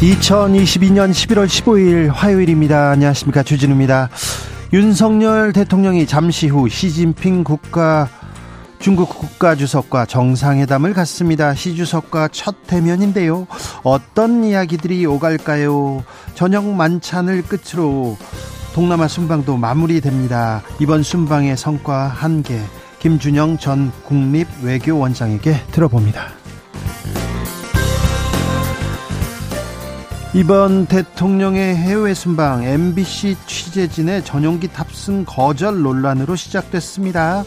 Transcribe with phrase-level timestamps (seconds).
[0.00, 2.90] 2022년 11월 15일 화요일입니다.
[2.90, 3.42] 안녕하십니까.
[3.42, 4.10] 주진우입니다.
[4.72, 8.08] 윤석열 대통령이 잠시 후 시진핑 국가
[8.78, 11.52] 중국 국가주석과 정상회담을 갖습니다.
[11.54, 13.48] 시 주석과 첫 대면인데요.
[13.82, 16.04] 어떤 이야기들이 오갈까요?
[16.34, 18.16] 저녁 만찬을 끝으로
[18.74, 20.62] 동남아 순방도 마무리됩니다.
[20.78, 22.60] 이번 순방의 성과 한개
[23.00, 26.37] 김준영 전 국립외교원장에게 들어봅니다.
[30.34, 37.44] 이번 대통령의 해외 순방 MBC 취재진의 전용기 탑승 거절 논란으로 시작됐습니다.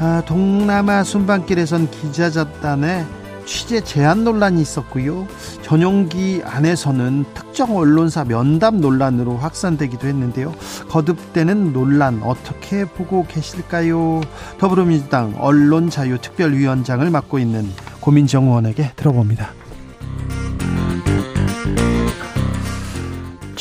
[0.00, 3.06] 아, 동남아 순방길에선 기자 잡단에
[3.46, 5.28] 취재 제한 논란이 있었고요.
[5.62, 10.52] 전용기 안에서는 특정 언론사 면담 논란으로 확산되기도 했는데요.
[10.88, 14.22] 거듭되는 논란 어떻게 보고 계실까요?
[14.58, 19.52] 더불어민주당 언론자유특별위원장을 맡고 있는 고민정 의원에게 들어봅니다.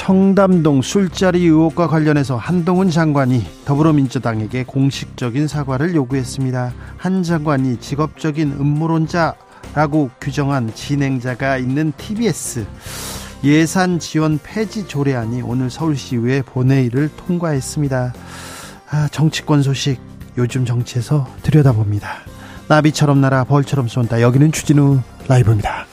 [0.05, 6.73] 청담동 술자리 의혹과 관련해서 한동훈 장관이 더불어민주당에게 공식적인 사과를 요구했습니다.
[6.97, 12.65] 한 장관이 직업적인 음모론자라고 규정한 진행자가 있는 TBS
[13.45, 18.13] 예산 지원 폐지 조례안이 오늘 서울시의회 본회의를 통과했습니다.
[18.89, 20.01] 아, 정치권 소식
[20.37, 22.09] 요즘 정치에서 들여다봅니다.
[22.67, 24.19] 나비처럼 날아 벌처럼 쏜다.
[24.19, 24.99] 여기는 추진우
[25.30, 25.92] 라이브입니다.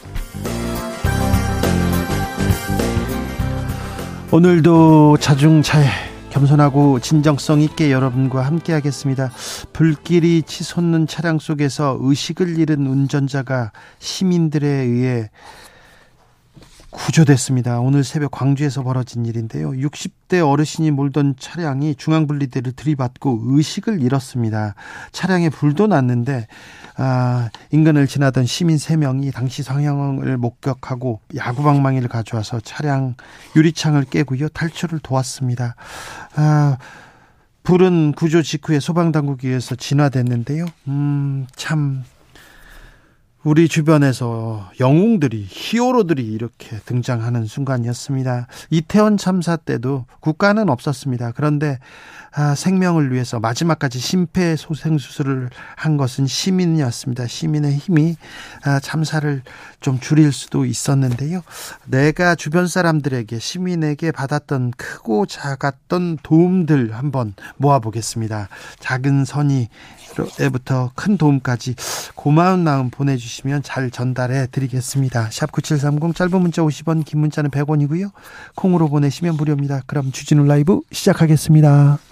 [4.32, 5.86] 오늘도 자중차에
[6.30, 9.32] 겸손하고 진정성 있게 여러분과 함께 하겠습니다.
[9.72, 15.30] 불길이 치솟는 차량 속에서 의식을 잃은 운전자가 시민들에 의해
[16.90, 17.80] 구조됐습니다.
[17.80, 19.70] 오늘 새벽 광주에서 벌어진 일인데요.
[19.70, 24.76] 60대 어르신이 몰던 차량이 중앙분리대를 들이받고 의식을 잃었습니다.
[25.10, 26.46] 차량에 불도 났는데
[26.96, 33.14] 아, 인근을 지나던 시민 3명이 당시 상황을 목격하고 야구방망이를 가져와서 차량
[33.56, 34.48] 유리창을 깨고요.
[34.48, 35.76] 탈출을 도왔습니다.
[36.36, 36.78] 아,
[37.62, 40.66] 불은 구조 직후에 소방당국에 의해서 진화됐는데요.
[40.88, 42.02] 음, 참
[43.42, 48.46] 우리 주변에서 영웅들이 히어로들이 이렇게 등장하는 순간이었습니다.
[48.68, 51.32] 이태원 참사 때도 국가는 없었습니다.
[51.32, 51.78] 그런데
[52.32, 57.26] 아, 생명을 위해서 마지막까지 심폐소생 수술을 한 것은 시민이었습니다.
[57.26, 58.16] 시민의 힘이
[58.64, 59.42] 아, 참사를
[59.80, 61.42] 좀 줄일 수도 있었는데요.
[61.86, 68.48] 내가 주변 사람들에게 시민에게 받았던 크고 작았던 도움들 한번 모아보겠습니다.
[68.78, 69.68] 작은 선의
[70.38, 71.74] 에부터 큰 도움까지
[72.14, 75.30] 고마운 마음 보내주시면 잘 전달해 드리겠습니다.
[75.30, 78.10] 샵 9730 짧은 문자 50원 긴 문자는 100원이고요.
[78.54, 79.82] 콩으로 보내시면 무료입니다.
[79.86, 81.98] 그럼 주진우 라이브 시작하겠습니다.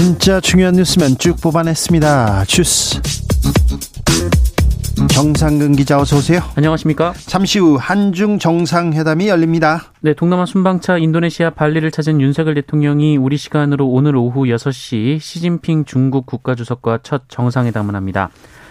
[0.00, 2.46] 진짜 중요한 뉴스면 쭉 뽑아냈습니다.
[2.46, 2.98] 주스
[5.12, 6.40] 정상근 기자 어서 오세요.
[6.56, 7.12] 안녕하십니까?
[7.26, 9.92] 잠시 후 한중 정상회담이 열립니다.
[10.00, 16.24] 네, 동남아 순방차 인도네시아 발리를 찾은 윤석열 대통령이 우리 시간으로 오늘 오후 6시 시진핑 중국
[16.24, 18.30] 국가주석과 첫 정상회담을 합니다.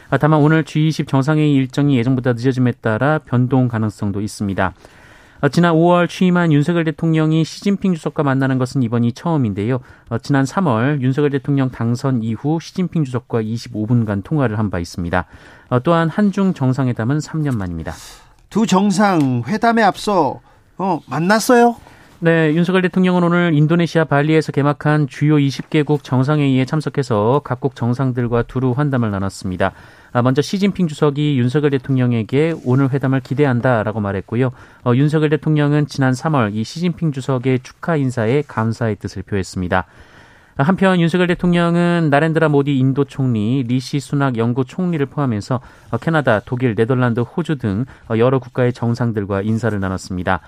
[0.09, 4.73] 아, 다만 오늘 G20 정상회의 일정이 예정보다 늦어짐에 따라 변동 가능성도 있습니다.
[5.41, 9.79] 어, 지난 5월 취임한 윤석열 대통령이 시진핑 주석과 만나는 것은 이번이 처음인데요.
[10.09, 15.25] 어, 지난 3월 윤석열 대통령 당선 이후 시진핑 주석과 25분간 통화를 한 바 있습니다.
[15.69, 17.93] 어, 또한 한중 정상회담은 3년 만입니다.
[18.49, 20.41] 두 정상 회담에 앞서
[20.77, 21.75] 어, 만났어요?
[22.21, 29.09] 네, 윤석열 대통령은 오늘 인도네시아 발리에서 개막한 주요 20개국 정상회의에 참석해서 각국 정상들과 두루 환담을
[29.09, 29.71] 나눴습니다.
[30.11, 34.51] 아, 먼저 시진핑 주석이 윤석열 대통령에게 오늘 회담을 기대한다라고 말했고요.
[34.83, 39.85] 어, 윤석열 대통령은 지난 3월 이 시진핑 주석의 축하 인사에 감사의 뜻을 표했습니다.
[40.57, 45.61] 한편 윤석열 대통령은 나렌드라 모디 인도 총리, 리시 수낙 영국 총리를 포함해서
[46.01, 47.85] 캐나다, 독일, 네덜란드, 호주 등
[48.17, 50.41] 여러 국가의 정상들과 인사를 나눴습니다.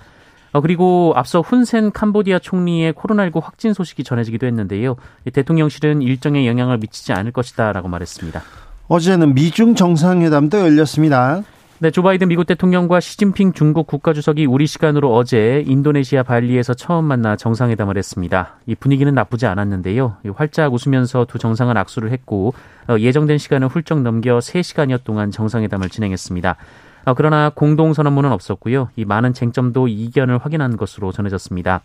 [0.60, 4.96] 그리고 앞서 훈센 캄보디아 총리의 코로나19 확진 소식이 전해지기도 했는데요.
[5.32, 8.42] 대통령실은 일정에 영향을 미치지 않을 것이다라고 말했습니다.
[8.88, 11.42] 어제는 미중 정상회담도 열렸습니다.
[11.82, 17.34] 네, 조 바이든 미국 대통령과 시진핑 중국 국가주석이 우리 시간으로 어제 인도네시아 발리에서 처음 만나
[17.34, 18.54] 정상회담을 했습니다.
[18.66, 20.18] 이 분위기는 나쁘지 않았는데요.
[20.36, 22.54] 활짝 웃으면서 두 정상은 악수를 했고
[22.88, 26.56] 어, 예정된 시간을 훌쩍 넘겨 3시간여 동안 정상회담을 진행했습니다.
[27.04, 28.90] 어, 그러나 공동선언문은 없었고요.
[28.96, 31.82] 이 많은 쟁점도 이견을 확인한 것으로 전해졌습니다.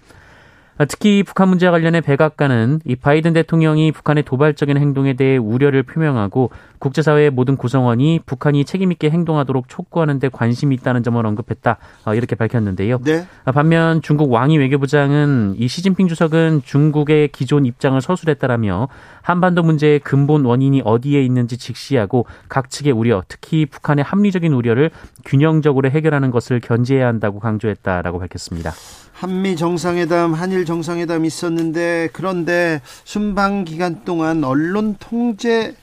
[0.85, 7.31] 특히 북한 문제와 관련해 백악관은 이 바이든 대통령이 북한의 도발적인 행동에 대해 우려를 표명하고 국제사회의
[7.31, 11.77] 모든 구성원이 북한이 책임있게 행동하도록 촉구하는 데 관심이 있다는 점을 언급했다.
[12.05, 12.99] 어, 이렇게 밝혔는데요.
[13.03, 13.25] 네.
[13.45, 18.89] 아, 반면 중국 왕이 외교부장은 이 시진핑 주석은 중국의 기존 입장을 서술했다라며
[19.21, 24.91] 한반도 문제의 근본 원인이 어디에 있는지 직시하고 각 측의 우려, 특히 북한의 합리적인 우려를
[25.25, 28.71] 균형적으로 해결하는 것을 견제해야 한다고 강조했다라고 밝혔습니다.
[29.17, 35.75] 한미 정상회담, 한일 정상회담 있었는데 그런데 순방 기간 동안 언론 통제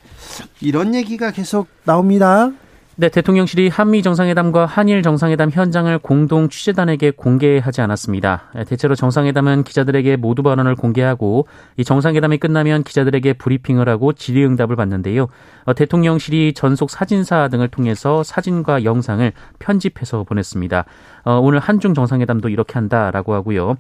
[0.60, 2.52] 이런 얘기가 계속 나옵니다.
[2.96, 8.52] 네, 대통령실이 한미 정상회담과 한일 정상회담 현장을 공동 취재단에게 공개하지 않았습니다.
[8.68, 15.26] 대체로 정상회담은 기자들에게 모두 발언을 공개하고 이 정상회담이 끝나면 기자들에게 브리핑을 하고 질의응답을 받는데요.
[15.64, 20.84] 어, 대통령실이 전속 사진사 등을 통해서 사진과 영상을 편집해서 보냈습니다.
[21.24, 23.76] 어, 오늘 한중 정상회담도 이렇게 한다라고 하고요.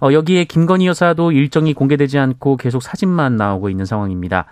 [0.00, 4.46] 어, 여기에 김건희 여사도 일정이 공개되지 않고 계속 사진만 나오고 있는 상황입니다.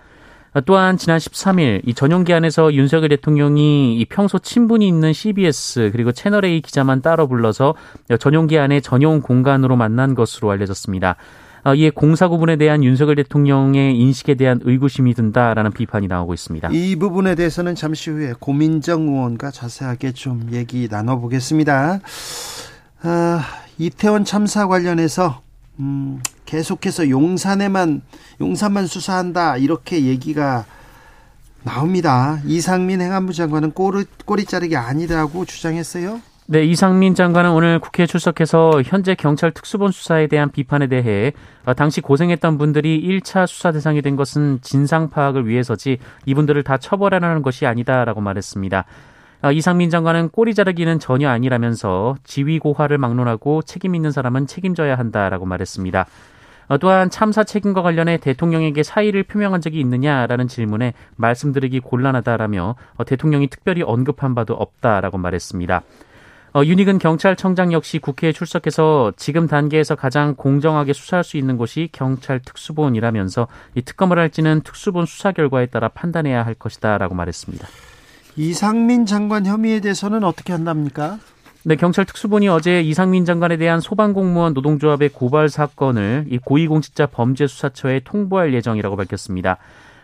[0.60, 6.60] 또한 지난 13일 이 전용기 안에서 윤석열 대통령이 이 평소 친분이 있는 CBS 그리고 채널A
[6.60, 7.74] 기자만 따로 불러서
[8.18, 11.16] 전용기 안에 전용 공간으로 만난 것으로 알려졌습니다.
[11.64, 16.70] 어, 이에 공사 구분에 대한 윤석열 대통령의 인식에 대한 의구심이 든다라는 비판이 나오고 있습니다.
[16.72, 22.00] 이 부분에 대해서는 잠시 후에 고민정 의원과 자세하게 좀 얘기 나눠보겠습니다.
[23.02, 23.44] 아,
[23.78, 25.42] 이태원 참사 관련해서
[25.78, 28.02] 음, 계속해서 용산에만
[28.40, 30.64] 용산만 수사한다 이렇게 얘기가
[31.64, 32.40] 나옵니다.
[32.44, 36.20] 이상민 행안부 장관은 꼬리, 꼬리 자르기 아니라고 주장했어요.
[36.46, 41.32] 네, 이상민 장관은 오늘 국회에 출석해서 현재 경찰 특수본 수사에 대한 비판에 대해
[41.64, 47.42] 어, 당시 고생했던 분들이 1차 수사 대상이 된 것은 진상 파악을 위해서지 이분들을 다 처벌하라는
[47.42, 48.84] 것이 아니다라고 말했습니다.
[49.44, 55.46] 아, 이상민 장관은 꼬리 자르기는 전혀 아니라면서 지위 고하를 막론하고 책임 있는 사람은 책임져야 한다라고
[55.46, 56.06] 말했습니다.
[56.68, 63.48] 어, 또한 참사 책임과 관련해 대통령에게 사의를 표명한 적이 있느냐라는 질문에 말씀드리기 곤란하다라며 어, 대통령이
[63.48, 65.82] 특별히 언급한 바도 없다라고 말했습니다.
[66.54, 72.38] 어, 윤익은 경찰청장 역시 국회에 출석해서 지금 단계에서 가장 공정하게 수사할 수 있는 곳이 경찰
[72.38, 77.66] 특수본이라면서 이 특검을 할지는 특수본 수사 결과에 따라 판단해야 할 것이다라고 말했습니다.
[78.36, 81.18] 이상민 장관 혐의에 대해서는 어떻게 한답니까?
[81.64, 88.54] 네, 경찰 특수본이 어제 이상민 장관에 대한 소방공무원 노동조합의 고발 사건을 이 고위공직자 범죄수사처에 통보할
[88.54, 89.58] 예정이라고 밝혔습니다.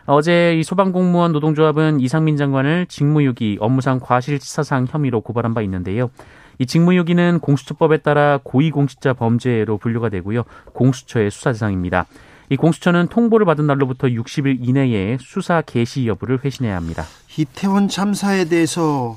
[0.06, 6.10] 어제 이 소방공무원 노동조합은 이상민 장관을 직무유기, 업무상 과실치사상 혐의로 고발한 바 있는데요.
[6.58, 10.44] 이 직무유기는 공수처법에 따라 고위공직자 범죄로 분류가 되고요.
[10.74, 12.06] 공수처의 수사 대상입니다.
[12.50, 17.04] 이 공수처는 통보를 받은 날로부터 60일 이내에 수사 개시 여부를 회신해야 합니다.
[17.38, 19.16] 이태원 참사에 대해서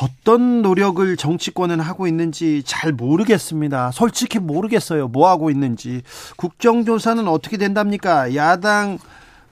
[0.00, 3.90] 어떤 노력을 정치권은 하고 있는지 잘 모르겠습니다.
[3.90, 5.08] 솔직히 모르겠어요.
[5.08, 6.02] 뭐 하고 있는지.
[6.36, 8.36] 국정조사는 어떻게 된답니까?
[8.36, 8.98] 야당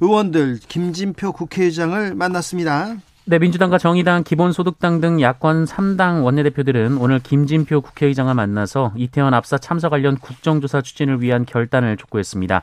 [0.01, 2.95] 의원들 김진표 국회의장을 만났습니다.
[3.25, 9.89] 네, 민주당과 정의당, 기본소득당 등 야권 3당 원내대표들은 오늘 김진표 국회의장을 만나서 이태원 압사 참사
[9.89, 12.62] 관련 국정조사 추진을 위한 결단을 촉구했습니다.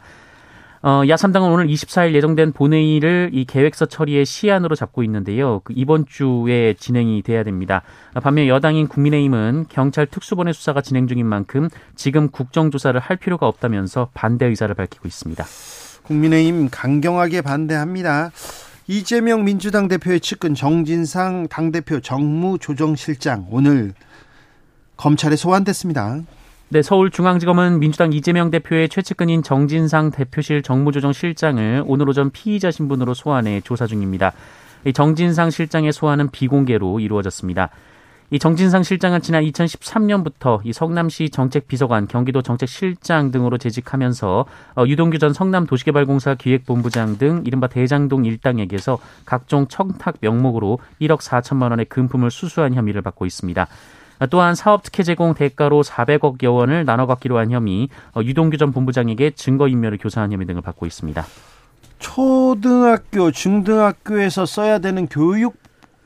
[0.81, 5.59] 어, 야3당은 오늘 24일 예정된 본회의를 이 계획서 처리의 시한으로 잡고 있는데요.
[5.63, 7.81] 그 이번 주에 진행이 돼야 됩니다.
[8.21, 14.45] 반면 여당인 국민의힘은 경찰 특수본의 수사가 진행 중인 만큼 지금 국정조사를 할 필요가 없다면서 반대
[14.45, 15.45] 의사를 밝히고 있습니다.
[16.03, 18.31] 국민의힘 강경하게 반대합니다.
[18.87, 23.93] 이재명 민주당 대표의 측근 정진상 당대표 정무조정실장 오늘
[24.97, 26.21] 검찰에 소환됐습니다.
[26.71, 33.61] 네, 서울중앙지검은 민주당 이재명 대표의 최측근인 정진상 대표실 정무조정 실장을 오늘 오전 피의자 신분으로 소환해
[33.61, 34.33] 조사 중입니다.
[34.85, 37.71] 이 정진상 실장의 소환은 비공개로 이루어졌습니다.
[38.29, 44.45] 이 정진상 실장은 지난 2013년부터 이 성남시 정책비서관, 경기도 정책실장 등으로 재직하면서
[44.75, 51.85] 어, 유동규 전 성남도시개발공사 기획본부장 등 이른바 대장동 일당에게서 각종 청탁 명목으로 1억 4천만 원의
[51.85, 53.67] 금품을 수수한 혐의를 받고 있습니다.
[54.27, 59.97] 또한 사업 특혜 제공 대가로 400억여 원을 나눠 갖기로 한 혐의, 유동규 전 본부장에게 증거인멸을
[59.97, 61.25] 교사한 혐의 등을 받고 있습니다.
[61.99, 65.57] 초등학교, 중등학교에서 써야 되는 교육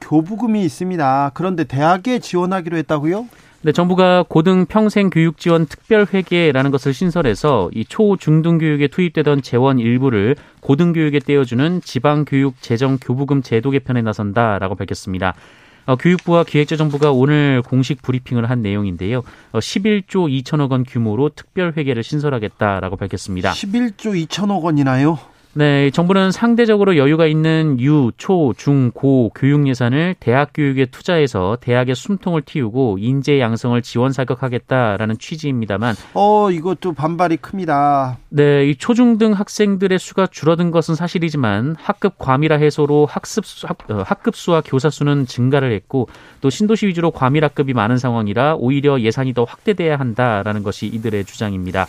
[0.02, 1.32] 교부금이 있습니다.
[1.34, 3.28] 그런데 대학에 지원하기로 했다고요?
[3.66, 9.42] 네, 정부가 고등 평생 교육 지원 특별 회계라는 것을 신설해서 이 초, 중등 교육에 투입되던
[9.42, 15.36] 재원 일부를 고등 교육에 떼어주는 지방 교육 재정 교부금 제도 개편에 나선다라고 밝혔습니다.
[15.86, 19.24] 어, 교육부와 기획재정부가 오늘 공식 브리핑을 한 내용인데요.
[19.52, 23.52] 어, 11조 2천억 원 규모로 특별 회계를 신설하겠다라고 밝혔습니다.
[23.52, 25.20] 11조 2천억 원이나요?
[25.56, 31.94] 네, 정부는 상대적으로 여유가 있는 유, 초, 중, 고 교육 예산을 대학 교육에 투자해서 대학의
[31.94, 38.18] 숨통을 틔우고 인재 양성을 지원 사격하겠다라는 취지입니다만 어, 이것도 반발이 큽니다.
[38.30, 44.36] 네, 이 초중등 학생들의 수가 줄어든 것은 사실이지만 학급 과밀화 해소로 학습 학, 어, 학급
[44.36, 46.10] 수와 교사 수는 증가를 했고
[46.42, 51.86] 또 신도시 위주로 과밀 학급이 많은 상황이라 오히려 예산이 더 확대돼야 한다라는 것이 이들의 주장입니다.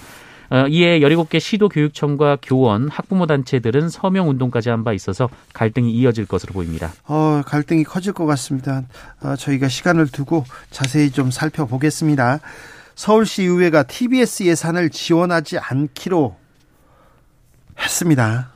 [0.51, 6.27] 어, 이에 17개 시도 교육청과 교원, 학부모 단체들은 서명 운동까지 한 바 있어서 갈등이 이어질
[6.27, 6.93] 것으로 보입니다.
[7.07, 8.83] 어, 갈등이 커질 것 같습니다.
[9.23, 12.41] 어, 저희가 시간을 두고 자세히 좀 살펴보겠습니다.
[12.95, 16.37] 서울시 의회가 TBS 예산을 지원하지 않기로
[17.81, 18.51] 했습니다.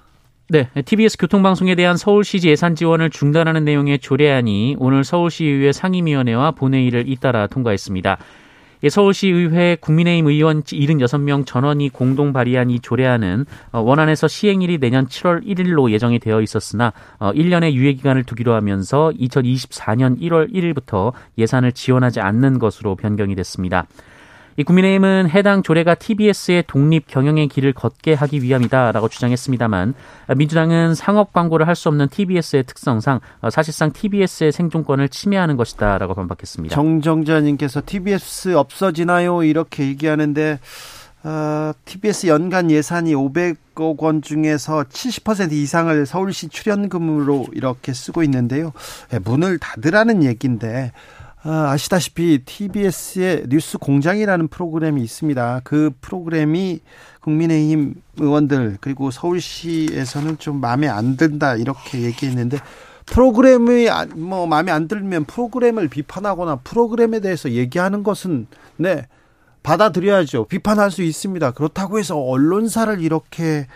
[0.51, 7.47] 네, TBS 교통방송에 대한 서울시지 예산 지원을 중단하는 내용의 조례안이 오늘 서울시의회 상임위원회와 본회의를 잇따라
[7.47, 8.17] 통과했습니다.
[8.85, 15.45] 예, 서울시의회 국민의힘 의원 76명 전원이 공동 발의한 이 조례안은 어, 원안에서 시행일이 내년 7월
[15.45, 22.21] 1일로 예정이 되어 있었으나 1년의 어, 유예 기간을 두기로 하면서 2024년 1월 1일부터 예산을 지원하지
[22.21, 23.87] 않는 것으로 변경이 됐습니다.
[24.59, 29.95] 이 국민의힘은 해당 조례가 TBS의 독립 경영의 길을 걷게 하기 위함이다라고 주장했습니다만
[30.37, 33.21] 민주당은 상업 광고를 할 수 없는 TBS의 특성상
[33.53, 36.75] 사실상 TBS의 생존권을 침해하는 것이다라고 반박했습니다.
[36.75, 39.45] 정정자님께서 TBS 없어지나요?
[39.45, 40.59] 이렇게 얘기하는데
[41.23, 48.73] 어, TBS 연간 예산이 500억 원 중에서 70% 이상을 서울시 출연금으로 이렇게 쓰고 있는데요.
[49.11, 50.91] 네, 문을 닫으라는 얘기인데
[51.43, 55.61] 아, 아시다시피 TBS의 뉴스 공장이라는 프로그램이 있습니다.
[55.63, 56.81] 그 프로그램이
[57.21, 62.59] 국민의힘 의원들 그리고 서울시에서는 좀 마음에 안 든다 이렇게 얘기했는데
[63.07, 69.07] 프로그램이 뭐 마음에 안 들면 프로그램을 비판하거나 프로그램에 대해서 얘기하는 것은 네
[69.63, 70.47] 받아들여야죠.
[70.47, 71.53] 비판할 수 있습니다.
[71.53, 73.67] 그렇다고 해서 언론사를 이렇게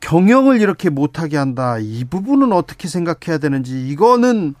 [0.00, 1.78] 경영을 이렇게 못하게 한다.
[1.78, 4.54] 이 부분은 어떻게 생각해야 되는지 이거는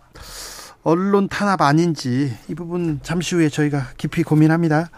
[0.82, 4.88] 언론 탄압 아닌지 이 부분 잠시 후에 저희가 깊이 고민합니다.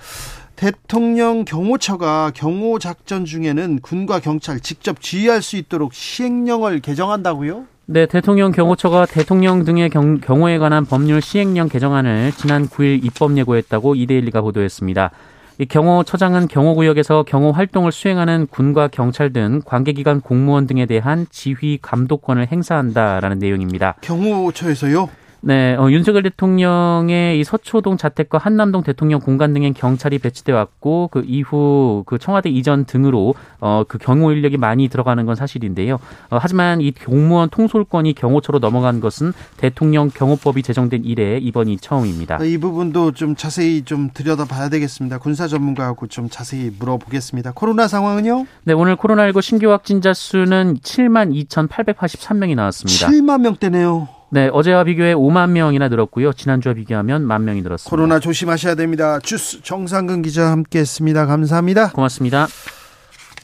[0.55, 7.65] 대통령 경호처가 경호 작전 중에는 군과 경찰 직접 지휘할 수 있도록 시행령을 개정한다고요?
[7.87, 13.97] 네, 대통령 경호처가 대통령 등의 경, 경호에 관한 법률 시행령 개정안을 지난 9일 입법 예고했다고
[13.97, 15.11] 이데일리가 보도했습니다.
[15.59, 22.47] 이 경호처장은 경호구역에서 경호 활동을 수행하는 군과 경찰 등 관계기관 공무원 등에 대한 지휘 감독권을
[22.53, 23.97] 행사한다라는 내용입니다.
[24.01, 25.09] 경호처에서요?
[25.45, 31.25] 네, 어, 윤석열 대통령의 이 서초동 자택과 한남동 대통령 공간 등엔 경찰이 배치돼 왔고 그
[31.27, 35.95] 이후 그 청와대 이전 등으로 어, 그 경호 인력이 많이 들어가는 건 사실인데요.
[36.31, 42.39] 어, 하지만 이 공무원 통솔권이 경호처로 넘어간 것은 대통령 경호법이 제정된 이래 이번이 처음입니다.
[42.45, 45.19] 이 부분도 좀 자세히 좀 들여다봐야 되겠습니다.
[45.19, 47.51] 군사 전문가하고 좀 자세히 물어보겠습니다.
[47.57, 48.47] 코로나 상황은요?
[48.63, 53.09] 네, 오늘 코로나19 신규 확진자 수는 7만 2,883명이 나왔습니다.
[53.09, 54.22] 7만 명대네요.
[54.35, 56.33] 네, 어제와 비교해 5만 명이나 늘었고요.
[56.33, 57.91] 지난주와 비교하면 만 명이 늘었습니다.
[57.91, 59.19] 코로나 조심하셔야 됩니다.
[59.23, 61.27] 주스 정상근 기자 함께했습니다.
[61.27, 61.91] 감사합니다.
[61.91, 62.47] 고맙습니다.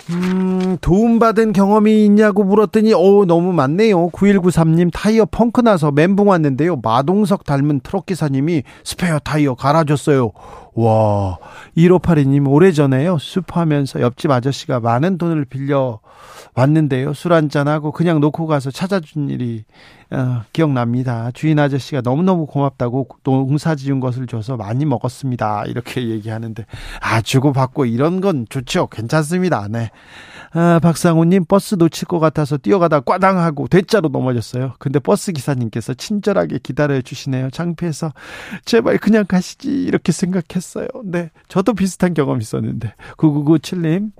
[0.08, 4.08] 음, 도움받은 경험이 있냐고 물었더니, 오, 너무 많네요.
[4.08, 6.80] 9193님, 타이어 펑크 나서 멘붕 왔는데요.
[6.82, 10.32] 마동석 닮은 트럭 기사님이 스페어 타이어 갈아줬어요.
[10.78, 11.38] 와,
[11.76, 13.18] 1582님, 오래전에요.
[13.18, 15.98] 슈퍼하면서 옆집 아저씨가 많은 돈을 빌려
[16.54, 17.14] 왔는데요.
[17.14, 19.64] 술 한잔하고 그냥 놓고 가서 찾아준 일이
[20.10, 21.30] 어, 기억납니다.
[21.34, 25.64] 주인 아저씨가 너무너무 고맙다고 농사 지은 것을 줘서 많이 먹었습니다.
[25.66, 26.64] 이렇게 얘기하는데,
[27.00, 28.86] 아, 주고받고 이런 건 좋죠.
[28.86, 29.66] 괜찮습니다.
[29.68, 29.90] 네.
[30.52, 34.74] 아, 박상우님 버스 놓칠 것 같아서 뛰어가다 꽈당하고 대자로 넘어졌어요.
[34.78, 37.50] 근데 버스 기사님께서 친절하게 기다려 주시네요.
[37.50, 38.12] 창피해서
[38.64, 40.67] 제발 그냥 가시지 이렇게 생각했어요.
[41.04, 44.10] 네, 저도 비슷한 경험 있었는데 9997님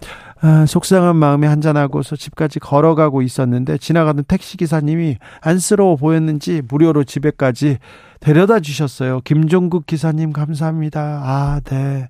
[0.41, 7.79] 아, 속상한 마음에 한잔하고서 집까지 걸어가고 있었는데 지나가던 택시 기사님이 안쓰러워 보였는지 무료로 집에까지
[8.21, 9.21] 데려다 주셨어요.
[9.25, 11.23] 김종국 기사님 감사합니다.
[11.25, 12.09] 아, 네.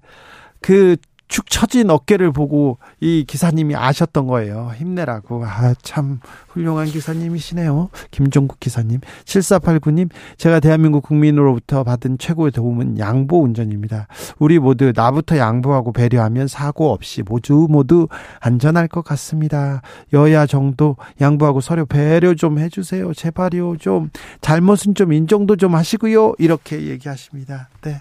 [0.61, 0.97] 그
[1.29, 4.73] 축 처진 어깨를 보고 이 기사님이 아셨던 거예요.
[4.77, 5.45] 힘내라고.
[5.45, 7.91] 아, 참 훌륭한 기사님이시네요.
[8.11, 9.01] 김종국 기사님.
[9.25, 10.09] 7489님,
[10.39, 14.09] 제가 대한민국 국민으로부터 받은 최고의 도움은 양보 운전입니다.
[14.39, 18.09] 우리 모두 나부터 양보하고 배려하면 사고 없이 모두 모두
[18.41, 19.83] 안전할 것 같습니다.
[20.13, 23.13] 여야 정도 양보하고 서로 배려 좀 해주세요.
[23.13, 23.77] 제발요.
[23.77, 26.35] 좀 잘못은 좀 인정도 좀 하시고요.
[26.39, 27.69] 이렇게 얘기하십니다.
[27.83, 28.01] 네.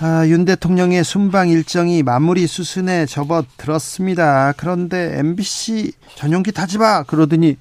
[0.00, 4.54] 아, 윤 대통령의 순방 일정이 마무리 수순에 접어들었습니다.
[4.56, 7.56] 그런데 MBC 전용기 타지 마 그러더니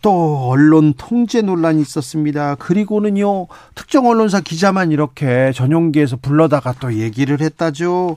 [0.00, 2.54] 또 언론 통제 논란이 있었습니다.
[2.54, 8.16] 그리고는요 특정 언론사 기자만 이렇게 전용기에서 불러다가 또 얘기를 했다죠.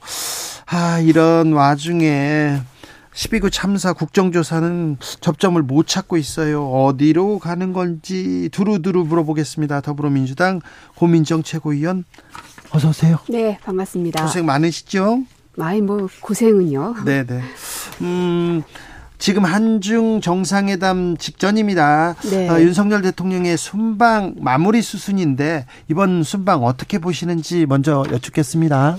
[0.68, 2.62] 아 이런 와중에
[3.14, 6.70] 12구 참사 국정조사는 접점을 못 찾고 있어요.
[6.70, 9.82] 어디로 가는 건지 두루두루 물어보겠습니다.
[9.82, 10.62] 더불어민주당
[10.96, 12.06] 고민정 최고위원
[12.72, 13.18] 어서 오세요.
[13.30, 14.24] 네, 반갑습니다.
[14.24, 15.24] 고생 많으시죠?
[15.56, 16.96] 많이 뭐 고생은요.
[17.06, 17.42] 네, 네.
[18.02, 18.64] 음,
[19.18, 22.16] 지금 한중 정상회담 직전입니다.
[22.30, 22.50] 네.
[22.50, 28.98] 어, 윤석열 대통령의 순방 마무리 수순인데 이번 순방 어떻게 보시는지 먼저 여쭙겠습니다.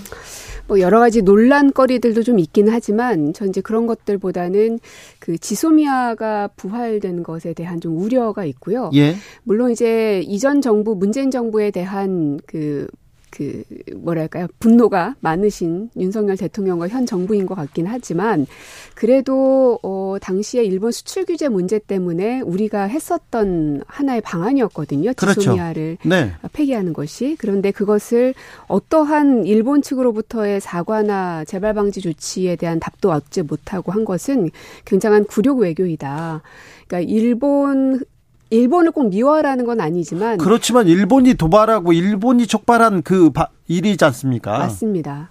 [0.67, 4.79] 뭐 여러 가지 논란거리들도 좀 있긴 하지만 전 이제 그런 것들보다는
[5.17, 8.91] 그 지소미아가 부활된 것에 대한 좀 우려가 있고요.
[8.93, 9.15] 예.
[9.43, 12.87] 물론 이제 이전 정부 문재인 정부에 대한 그
[13.29, 13.63] 그
[13.95, 18.45] 뭐랄까요 분노가 많으신 윤석열 대통령과 현 정부인 것 같긴 하지만
[18.95, 25.41] 그래도 어 당시에 일본 수출 규제 문제 때문에 우리가 했었던 하나의 방안이었거든요 그렇죠.
[25.41, 26.31] 지소미아를 네.
[26.53, 28.33] 폐기하는 것이 그런데 그것을
[28.67, 34.49] 어떠한 일본 측으로부터의 사과나 재발 방지 조치에 대한 답도 얻지 못하고 한 것은
[34.85, 36.41] 굉장한 굴욕 외교이다.
[36.87, 38.01] 그러니까 일본
[38.49, 44.57] 일본을 꼭 미워하라는 건 아니지만 그렇지만 일본이 도발하고 일본이 촉발한 그 바, 일이지 않습니까?
[44.57, 45.29] 맞습니다.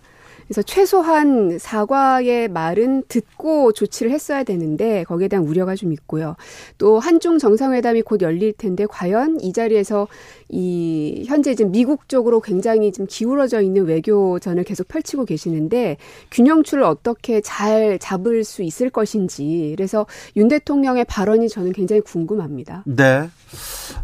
[0.48, 6.36] 그래서 최소한 사과의 말은 듣고 조치를 했어야 되는데 거기에 대한 우려가 좀 있고요.
[6.78, 10.08] 또 한중 정상회담이 곧 열릴 텐데 과연 이 자리에서
[10.48, 15.98] 이 현재 지금 미국 쪽으로 굉장히 좀 기울어져 있는 외교전을 계속 펼치고 계시는데
[16.30, 20.06] 균형추를 어떻게 잘 잡을 수 있을 것인지 그래서
[20.36, 22.84] 윤 대통령의 발언이 저는 굉장히 궁금합니다.
[22.86, 23.28] 네.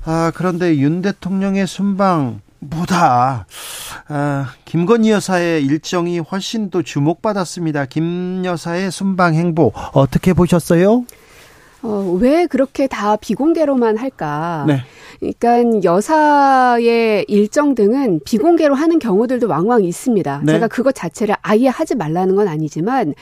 [0.04, 3.46] 아, 그런데 윤 대통령의 순방 보다
[4.08, 7.86] 아, 김건희 여사의 일정이 훨씬 더 주목받았습니다.
[7.86, 11.04] 김 여사의 순방 행보 어떻게 보셨어요?
[11.82, 14.64] 어, 왜 그렇게 다 비공개로만 할까?
[14.66, 14.80] 네.
[15.20, 20.40] 그러니까 여사의 일정 등은 비공개로 하는 경우들도 왕왕 있습니다.
[20.44, 20.52] 네.
[20.52, 23.14] 제가 그것 자체를 아예 하지 말라는 건 아니지만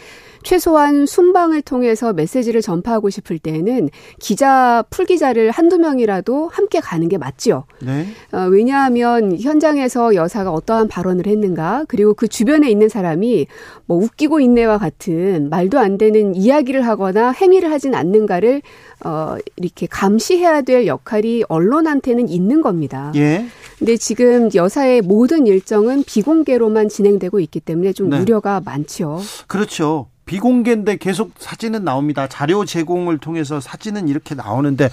[0.42, 7.18] 최소한 순방을 통해서 메시지를 전파하고 싶을 때에는 기자 풀 기자를 한두 명이라도 함께 가는 게
[7.18, 7.64] 맞지요.
[7.81, 8.07] 네.
[8.33, 13.46] 어, 왜냐하면 현장에서 여사가 어떠한 발언을 했는가, 그리고 그 주변에 있는 사람이
[13.87, 18.62] 뭐 웃기고 있네와 같은 말도 안 되는 이야기를 하거나 행위를 하진 않는가를
[19.05, 23.12] 어, 이렇게 감시해야 될 역할이 언론한테는 있는 겁니다.
[23.16, 23.46] 예.
[23.78, 28.20] 근데 지금 여사의 모든 일정은 비공개로만 진행되고 있기 때문에 좀 네.
[28.20, 29.20] 우려가 많죠.
[29.48, 30.07] 그렇죠.
[30.26, 32.26] 비공개인데 계속 사진은 나옵니다.
[32.28, 34.88] 자료 제공을 통해서 사진은 이렇게 나오는데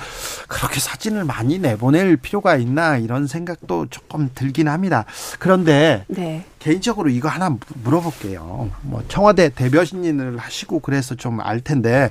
[0.47, 5.05] 그렇게 사진을 많이 내보낼 필요가 있나 이런 생각도 조금 들긴 합니다.
[5.39, 6.45] 그런데 네.
[6.59, 8.69] 개인적으로 이거 하나 물어볼게요.
[8.81, 12.09] 뭐 청와대 대변인을 하시고 그래서 좀 알 텐데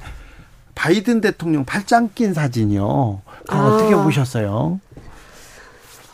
[0.75, 3.21] 바이든 대통령 팔짱 낀 사진이요.
[3.41, 3.67] 그거 아.
[3.67, 4.81] 어떻게 보셨어요?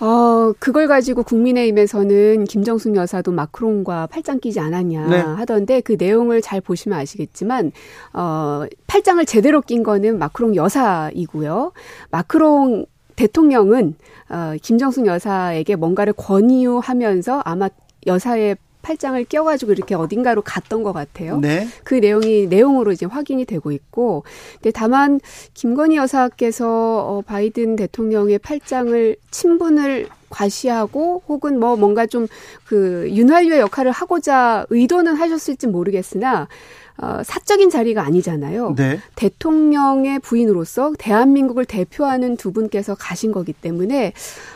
[0.05, 5.17] 어, 그걸 가지고 국민의힘에서는 김정숙 여사도 마크롱과 팔짱 끼지 않았냐 네.
[5.17, 7.73] 하던데 그 내용을 잘 보시면 아시겠지만,
[8.13, 11.73] 어, 팔짱을 제대로 낀 거는 마크롱 여사이고요.
[12.11, 12.85] 마크롱
[13.17, 13.95] 대통령은,
[14.29, 17.71] 어, 김정숙 여사에게 뭔가를 권유하면서 아마
[18.07, 21.39] 여사의 팔짱을 껴가지고 이렇게 어딘가로 갔던 것 같아요.
[21.39, 21.67] 네.
[21.83, 24.23] 그 내용이 내용으로 이제 확인이 되고 있고,
[24.55, 25.21] 근데 다만
[25.55, 32.27] 김건희 여사께서 어, 바이든 대통령의 팔짱을 친분을 과시하고 혹은 뭐 뭔가 좀
[32.75, 36.49] 그 윤활유의 역할을 하고자 의도는 하셨을지 모르겠으나
[36.97, 38.75] 어, 사적인 자리가 아니잖아요.
[38.77, 39.01] 네.
[39.17, 44.13] 대통령의 부인으로서 대한민국을 대표하는 두 분께서 가신 거기 때문에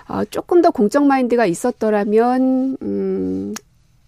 [0.09, 3.55] 어, 조금 더 공적 마인드가 있었더라면 음,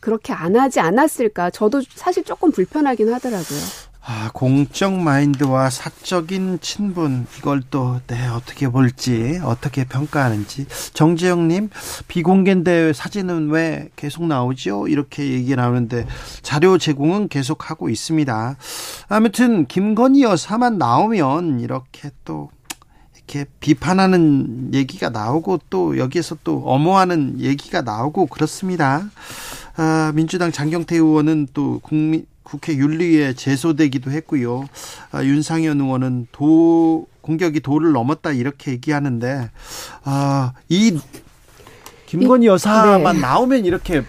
[0.01, 1.51] 그렇게 안 하지 않았을까.
[1.51, 3.61] 저도 사실 조금 불편하긴 하더라고요.
[4.03, 11.69] 아, 공적 마인드와 사적인 친분 이걸 또 네, 어떻게 볼지 어떻게 평가하는지 정재영님
[12.09, 14.89] 비공개인데 사진은 왜 계속 나오죠?
[14.89, 16.07] 이렇게 얘기 나오는데
[16.41, 18.57] 자료 제공은 계속 하고 있습니다.
[19.09, 22.51] 아무튼 김건희 여사만 나오면 이렇게 또
[23.15, 29.09] 이렇게 비판하는 얘기가 나오고 또 여기에서 또 엄호하는 얘기가 나오고 그렇습니다.
[29.77, 34.69] 아, 민주당 장경태 의원은 또 국민 국회 윤리위에 제소되기도 했고요.
[35.13, 39.51] 아, 윤상현 의원은 도 공격이 도를 넘었다 이렇게 얘기하는데
[40.05, 40.99] 아, 이
[42.07, 43.21] 김건희 여사만 네.
[43.21, 44.03] 나오면 이렇게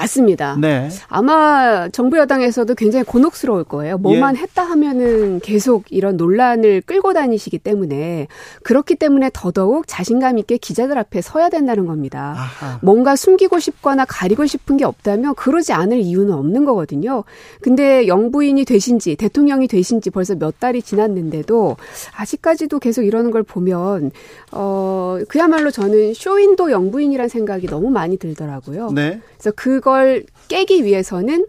[0.00, 0.56] 맞습니다.
[0.60, 0.88] 네.
[1.08, 3.98] 아마 정부 여당에서도 굉장히 곤혹스러울 거예요.
[3.98, 4.40] 뭐만 예.
[4.40, 8.28] 했다 하면은 계속 이런 논란을 끌고 다니시기 때문에
[8.62, 12.34] 그렇기 때문에 더더욱 자신감 있게 기자들 앞에 서야 된다는 겁니다.
[12.36, 12.78] 아하.
[12.82, 17.24] 뭔가 숨기고 싶거나 가리고 싶은 게 없다면 그러지 않을 이유는 없는 거거든요.
[17.60, 21.76] 근데 영부인이 되신지 대통령이 되신지 벌써 몇 달이 지났는데도
[22.16, 24.10] 아직까지도 계속 이러는 걸 보면
[24.52, 28.90] 어 그야말로 저는 쇼윈도 영부인이란 생각이 너무 많이 들더라고요.
[28.92, 29.20] 네.
[29.36, 31.46] 그래서 그걸 깨기 위해서는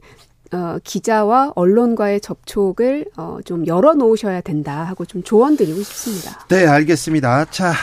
[0.54, 6.48] 어, 기자와 언론과의 접촉을 어, 좀 열어놓으셔야 된다 하고 좀 조언드리고 싶습니다.
[6.48, 7.46] 네, 알겠습니다.
[7.52, 7.74] 자,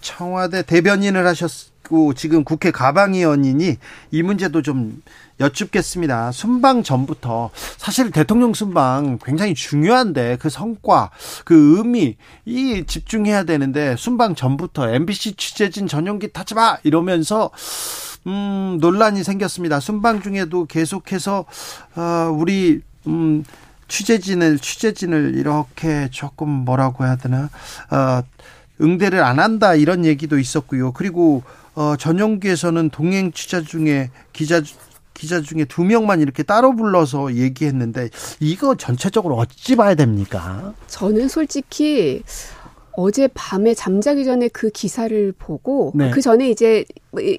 [0.00, 3.76] 청와대 대변인을 하셨고 지금 국회 가방위원이니
[4.10, 5.02] 이 문제도 좀
[5.38, 6.32] 여쭙겠습니다.
[6.32, 11.10] 순방 전부터 사실 대통령 순방 굉장히 중요한데 그 성과,
[11.44, 17.50] 그 의미 이 집중해야 되는데 순방 전부터 MBC 취재진 전용기 타지 마 이러면서
[18.26, 19.80] 음, 논란이 생겼습니다.
[19.80, 21.44] 순방 중에도 계속해서
[21.96, 23.44] 어, 우리 음,
[23.88, 27.50] 취재진을 취재진을 이렇게 조금 뭐라고 해야 되나
[27.90, 28.22] 어,
[28.80, 30.92] 응대를 안 한다 이런 얘기도 있었고요.
[30.92, 31.42] 그리고
[31.74, 34.62] 어, 전용기에서는 동행 취재 중에 기자
[35.12, 40.72] 기자 중에 두 명만 이렇게 따로 불러서 얘기했는데 이거 전체적으로 어찌 봐야 됩니까?
[40.86, 42.22] 저는 솔직히
[42.92, 46.10] 어제 밤에 잠자기 전에 그 기사를 보고 네.
[46.10, 46.84] 그 전에 이제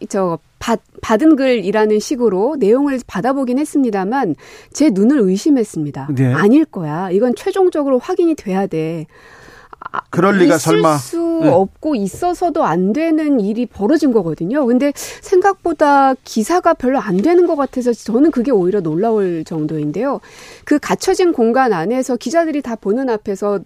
[0.10, 4.36] 저 받, 받은 글이라는 식으로 내용을 받아보긴 했습니다만
[4.72, 6.10] 제 눈을 의심했습니다.
[6.16, 6.34] 네.
[6.34, 7.10] 아닐 거야.
[7.10, 9.08] 이건 최종적으로 확인이 돼야 돼.
[9.92, 10.98] 아, 그럴 리가 설마.
[10.98, 11.50] 수 네.
[11.50, 14.64] 없고 있어서도 안 되는 일이 벌어진 거거든요.
[14.68, 20.22] 근데 생각보다 기사가 별로 안 되는 것 같아서 저는 그게 오히려 놀라울 정도인데요.
[20.66, 23.62] 그 갇혀진 공간 안에서 기자들이 다 보는 앞에서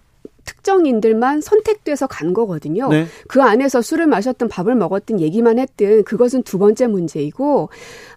[0.46, 2.88] 특정인들만 선택돼서 간 거거든요.
[2.88, 3.06] 네.
[3.28, 7.68] 그 안에서 술을 마셨든 밥을 먹었든 얘기만 했든 그것은 두 번째 문제이고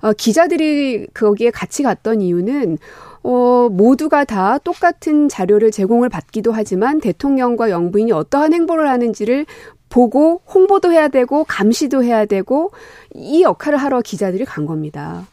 [0.02, 2.78] 어, 기자들이 거기에 같이 갔던 이유는
[3.24, 9.46] 어, 모두가 다 똑같은 자료를 제공을 받기도 하지만 대통령과 영부인이 어떠한 행보를 하는지를
[9.90, 12.72] 보고 홍보도 해야 되고 감시도 해야 되고
[13.14, 15.26] 이 역할을 하러 기자들이 간 겁니다.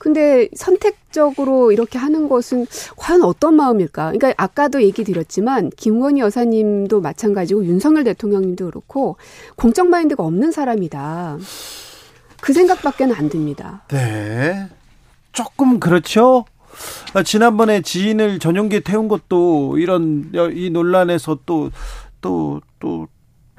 [0.00, 4.12] 근데 선택적으로 이렇게 하는 것은 과연 어떤 마음일까?
[4.12, 9.16] 그러니까 아까도 얘기 드렸지만 김건희 여사님도 마찬가지고 윤석열 대통령님도 그렇고
[9.56, 11.36] 공적 마인드가 없는 사람이다.
[12.40, 13.82] 그 생각밖에는 안 듭니다.
[13.88, 14.68] 네.
[15.32, 16.46] 조금 그렇죠.
[17.12, 21.70] 아, 지난번에 지인을 전용기에 태운 것도 이런 여- 이 논란에서 또
[22.22, 23.06] 또 또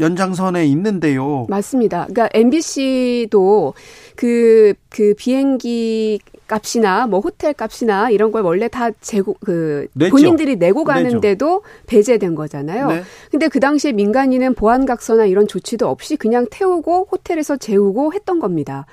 [0.02, 1.46] 연장선에 있는데요.
[1.50, 2.08] 맞습니다.
[2.10, 3.74] 그러니까 MBC도
[4.16, 10.12] 그, 그 비행기 값이나 뭐 호텔 값이나 이런 걸 원래 다 재고, 그, 내죠.
[10.12, 10.84] 본인들이 내고.
[10.84, 12.88] 가는데도 배제된 거잖아요.
[12.88, 13.04] 네.
[13.30, 18.86] 근데 그 당시에 민간인은 보안각서나 이런 조치도 없이 그냥 태우고 호텔에서 재우고 했던 겁니다.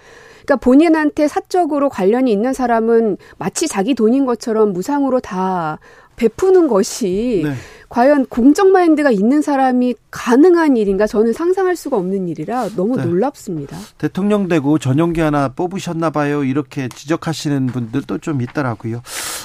[0.44, 5.78] 그러니까 본인한테 사적으로 관련이 있는 사람은 마치 자기 돈인 것처럼 무상으로 다
[6.16, 7.52] 베푸는 것이 네.
[7.88, 13.04] 과연 공적 마인드가 있는 사람이 가능한 일인가 저는 상상할 수가 없는 일이라 너무 네.
[13.04, 13.76] 놀랍습니다.
[13.96, 16.44] 대통령 되고 전용기 하나 뽑으셨나 봐요.
[16.44, 19.00] 이렇게 지적하시는 분들도 좀 있더라고요.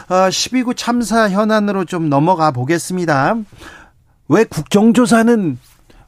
[0.09, 3.35] 아, 12구 참사 현안으로 좀 넘어가 보겠습니다.
[4.27, 5.57] 왜 국정조사는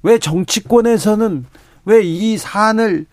[0.04, 1.46] 왜 정치권에서는
[1.86, 3.06] 왜 이 사안을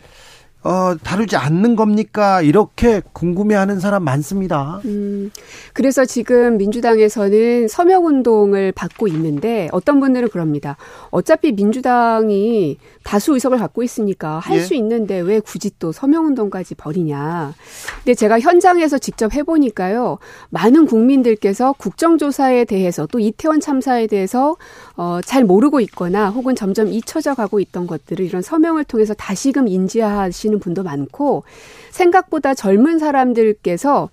[0.65, 2.41] 어, 다루지 않는 겁니까?
[2.41, 4.81] 이렇게 궁금해하는 사람 많습니다.
[4.85, 5.31] 음,
[5.73, 10.77] 그래서 지금 민주당에서는 서명 운동을 받고 있는데 어떤 분들은 그럽니다.
[11.11, 14.79] 어차피 민주당이 다수 의석을 갖고 있으니까 할수 예.
[14.79, 17.55] 있는데 왜 굳이 또 서명 운동까지 벌이냐.
[17.97, 20.19] 근데 제가 현장에서 직접 해보니까요,
[20.51, 24.57] 많은 국민들께서 국정조사에 대해서 또 이태원 참사에 대해서
[24.97, 30.31] 어, 잘 모르고 있거나 혹은 점점 잊혀져 가고 있던 것들을 이런 서명을 통해서 다시금 인지하
[30.53, 31.45] 시는 분도 많고
[31.91, 34.11] 생각보다 젊은 사람들께서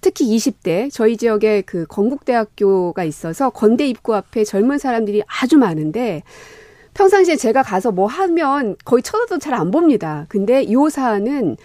[0.00, 6.22] 특히 20대 저희 지역에 그 건국대학교가 있어서 건대 입구 앞에 젊은 사람들이 아주 많은데
[6.94, 10.26] 평상시에 제가 가서 뭐 하면 거의 쳐다도 잘 안 봅니다.
[10.28, 11.56] 근데 이 사안은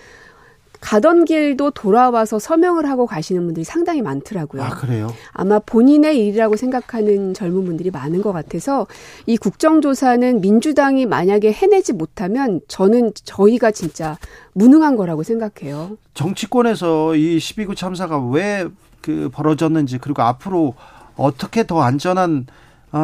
[0.81, 4.63] 가던 길도 돌아와서 서명을 하고 가시는 분들이 상당히 많더라고요.
[4.63, 5.13] 아, 그래요?
[5.31, 8.87] 아마 본인의 일이라고 생각하는 젊은 분들이 많은 것 같아서
[9.25, 14.17] 이 국정조사는 민주당이 만약에 해내지 못하면 저는 저희가 진짜
[14.53, 15.97] 무능한 거라고 생각해요.
[16.13, 18.67] 정치권에서 이 12구 참사가 왜
[19.07, 20.75] 그 벌어졌는지 그리고 앞으로
[21.15, 22.51] 어떻게 더 안전한 어,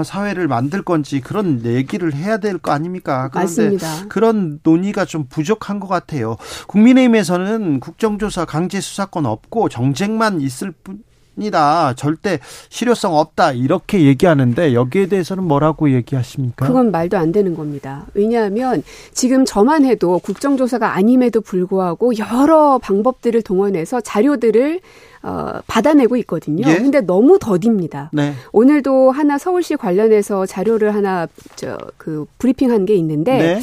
[0.06, 3.30] 사회를 만들 건지 그런 얘기를 해야 될 거 아닙니까?
[3.32, 4.08] 그런데 맞습니다.
[4.08, 6.38] 그런 논의가 좀 부족한 것 같아요.
[6.68, 11.04] 국민의힘에서는 국정조사 강제 수사권 없고 정쟁만 있을 뿐.
[11.38, 16.68] 이다 절대 실효성 없다 이렇게 얘기하는데 여기에 대해서는 뭐라고 얘기하십니까?
[16.68, 18.06] 그건 말도 안 되는 겁니다.
[18.14, 24.80] 왜냐하면 지금 저만 해도 국정조사가 아님에도 불구하고 여러 방법들을 동원해서 자료들을
[25.24, 26.68] 어, 받아내고 있거든요.
[26.68, 26.76] 예?
[26.76, 28.10] 근데 너무 더딥니다.
[28.12, 28.34] 네.
[28.52, 33.62] 오늘도 하나 서울시 관련해서 자료를 하나 저 그 브리핑한 게 있는데 네.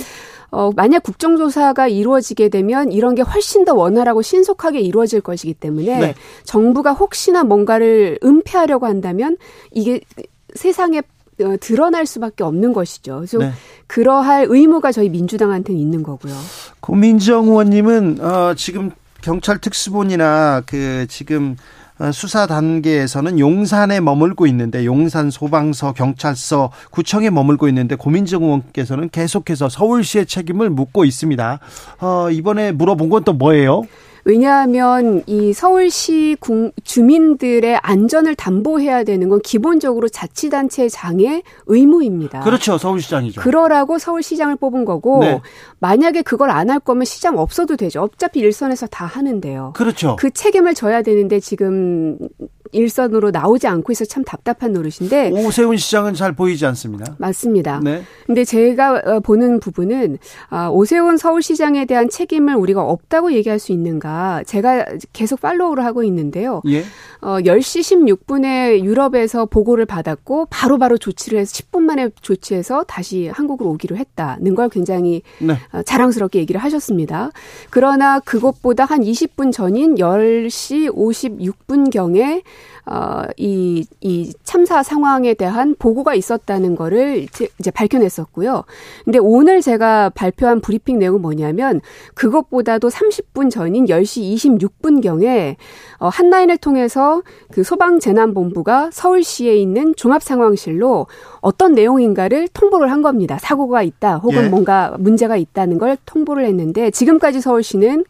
[0.51, 6.15] 어, 만약 국정조사가 이루어지게 되면 이런 게 훨씬 더 원활하고 신속하게 이루어질 것이기 때문에 네.
[6.45, 9.37] 정부가 혹시나 뭔가를 은폐하려고 한다면
[9.71, 10.01] 이게
[10.55, 11.03] 세상에
[11.43, 13.17] 어, 드러날 수밖에 없는 것이죠.
[13.17, 13.53] 그래서 네.
[13.87, 16.35] 그러할 의무가 저희 민주당한테는 있는 거고요.
[16.81, 18.91] 고민정 의원님은 어, 지금
[19.23, 21.61] 경찰 특수본이나 그 지금 어,
[22.13, 30.27] 수사 단계에서는 용산에 머물고 있는데 용산 소방서, 경찰서, 구청에 머물고 있는데 고민정 의원께서는 계속해서 서울시의
[30.27, 31.61] 책임을 묻고 있습니다.
[32.01, 33.83] 어, 이번에 물어본 건 또 뭐예요?
[34.25, 36.37] 왜냐하면 이 서울시
[36.85, 42.41] 주민들의 안전을 담보해야 되는 건 기본적으로 자치단체장의 의무입니다.
[42.41, 42.79] 그렇죠.
[42.79, 43.41] 서울시장이죠.
[43.41, 45.41] 그러라고 서울시장을 뽑은 거고 네.
[45.79, 48.03] 만약에 그걸 안 할 거면 시장 없어도 되죠.
[48.03, 49.73] 어차피 일선에서 다 하는데요.
[49.75, 50.15] 그렇죠.
[50.17, 52.17] 그 책임을 져야 되는데 지금
[52.73, 57.17] 일선으로 나오지 않고 있어 참 답답한 노릇인데 오세훈 시장은 잘 보이지 않습니다.
[57.19, 57.81] 맞습니다.
[57.83, 58.03] 네.
[58.27, 64.43] 근데 제가 어, 보는 부분은 아, 오세훈 서울시장에 대한 책임을 우리가 없다고 얘기할 수 있는가?
[64.47, 66.63] 제가 계속 팔로우를 하고 있는데요.
[66.69, 66.85] 예.
[67.21, 73.71] 어, 10시 16분에 유럽에서 보고를 받았고 바로바로 바로 조치를 해서 10분 만에 조치해서 다시 한국으로
[73.71, 75.55] 오기로 했다는 걸 굉장히 네.
[75.73, 77.31] 어, 자랑스럽게 얘기를 하셨습니다.
[77.71, 82.43] 그러나 그것보다 한 20분 전인 10시 56분경에
[82.87, 87.27] 어, 이, 이 참사 상황에 대한 보고가 있었다는 거를
[87.59, 88.65] 이제 밝혀냈었고요.
[89.05, 91.81] 근데 오늘 제가 발표한 브리핑 내용은 뭐냐면
[92.15, 95.57] 그것보다도 30분 전인 10시 26분경에
[95.99, 101.07] 어, 한라인을 통해서 그 소방재난본부가 서울시에 있는 종합상황실로
[101.41, 103.39] 어떤 내용인가를 통보를 한 겁니다.
[103.39, 104.49] 사고가 있다 혹은 예.
[104.49, 108.05] 뭔가 문제가 있다는 걸 통보를 했는데 지금까지 서울시는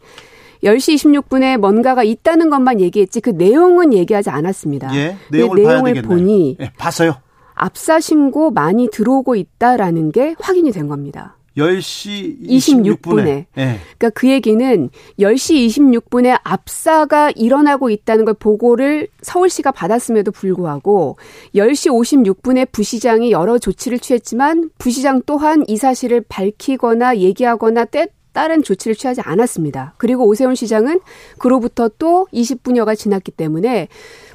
[0.63, 4.95] 10시 26분에 뭔가가 있다는 것만 얘기했지 그 내용은 얘기하지 않았습니다.
[4.95, 7.15] 예, 내용을, 내용을 보니 예, 봤어요.
[7.55, 11.37] 압사 신고 많이 들어오고 있다라는 게 확인이 된 겁니다.
[11.57, 13.01] 10시 26분에.
[13.01, 13.25] 26분에.
[13.25, 13.79] 네.
[13.97, 21.17] 그러니까 그 얘기는 10시 26분에 압사가 일어나고 있다는 걸 보고를 서울시가 받았음에도 불구하고
[21.53, 28.95] 10시 56분에 부시장이 여러 조치를 취했지만 부시장 또한 이 사실을 밝히거나 얘기하거나 때 다른 조치를
[28.95, 29.93] 취하지 않았습니다.
[29.97, 30.99] 그리고 오세훈 시장은
[31.37, 33.87] 그로부터 또 20분여가 지났기 때문에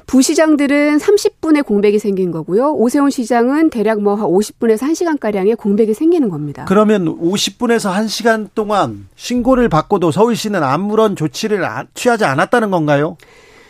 [0.05, 2.73] 부시장들은 30분의 공백이 생긴 거고요.
[2.73, 6.65] 오세훈 시장은 대략 뭐 50분에서 1시간가량의 공백이 생기는 겁니다.
[6.67, 13.17] 그러면 50분에서 1시간 동안 신고를 받고도 서울시는 아무런 조치를 취하지 않았다는 건가요?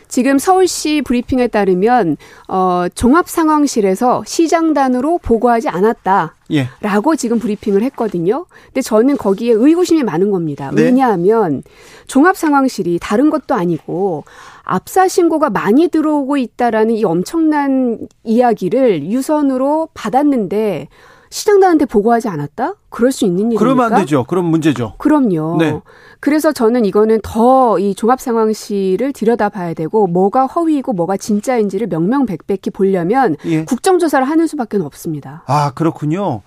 [0.08, 2.16] 지금 서울시 브리핑에 따르면
[2.48, 6.34] 어 종합 상황실에서 시장 단으로 보고하지 않았다.
[6.52, 6.66] 예.
[6.80, 8.46] 라고 지금 브리핑을 했거든요.
[8.66, 10.70] 근데 저는 거기에 의구심이 많은 겁니다.
[10.74, 10.84] 네.
[10.84, 11.62] 왜냐하면
[12.06, 14.24] 종합 상황실이 다른 것도 아니고
[14.64, 20.88] 압사 신고가 많이 들어오고 있다라는 이 엄청난 이야기를 유선으로 받았는데
[21.30, 22.74] 시장단한테 보고하지 않았다?
[22.90, 23.58] 그럴 수 있는 일입니까?
[23.60, 24.24] 그러면 안 되죠.
[24.24, 24.94] 그럼 문제죠.
[24.96, 25.56] 그럼요.
[25.58, 25.78] 네.
[26.20, 33.36] 그래서 저는 이거는 더 이 종합 상황실을 들여다봐야 되고 뭐가 허위이고 뭐가 진짜인지를 명명백백히 보려면
[33.44, 33.64] 예.
[33.64, 35.42] 국정조사를 하는 수밖에 없습니다.
[35.46, 36.40] 아, 그렇군요.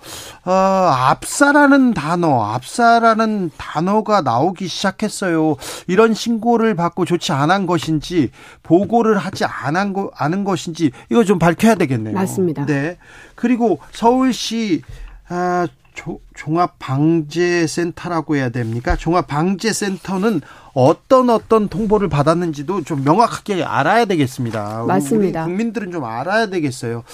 [0.44, 5.56] 어, 압사라는 단어, 압사라는 단어가 나오기 시작했어요.
[5.86, 8.30] 이런 신고를 받고 조치 안 한 것인지,
[8.62, 12.14] 보고를 하지 않은, 거, 않은 것인지, 이거 좀 밝혀야 되겠네요.
[12.14, 12.64] 맞습니다.
[12.66, 12.96] 네.
[13.34, 14.82] 그리고 서울시,
[15.28, 18.96] 아, 조, 종합방재센터라고 해야 됩니까?
[18.96, 20.40] 종합방재센터는
[20.74, 24.84] 어떤 어떤 통보를 받았는지도 좀 명확하게 알아야 되겠습니다.
[24.86, 25.44] 맞습니다.
[25.44, 27.04] 국민들은 좀 알아야 되겠어요.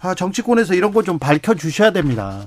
[0.00, 2.46] 아, 정치권에서 이런 거 좀 밝혀 주셔야 됩니다.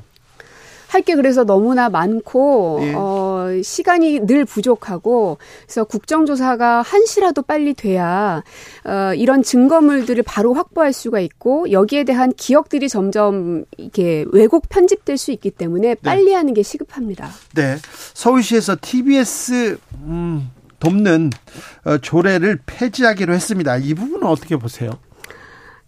[0.91, 2.93] 할 게 그래서 너무나 많고 예.
[2.95, 8.43] 어, 시간이 늘 부족하고 그래서 국정조사가 한시라도 빨리 돼야
[8.83, 15.31] 어, 이런 증거물들을 바로 확보할 수가 있고 여기에 대한 기억들이 점점 이게 왜곡 편집될 수
[15.31, 17.29] 있기 때문에 빨리 하는 게 시급합니다.
[17.55, 17.77] 네.
[18.13, 21.29] 서울시에서 TBS 음, 돕는
[21.85, 23.77] 어, 조례를 폐지하기로 했습니다.
[23.77, 24.91] 이 부분은 어떻게 보세요?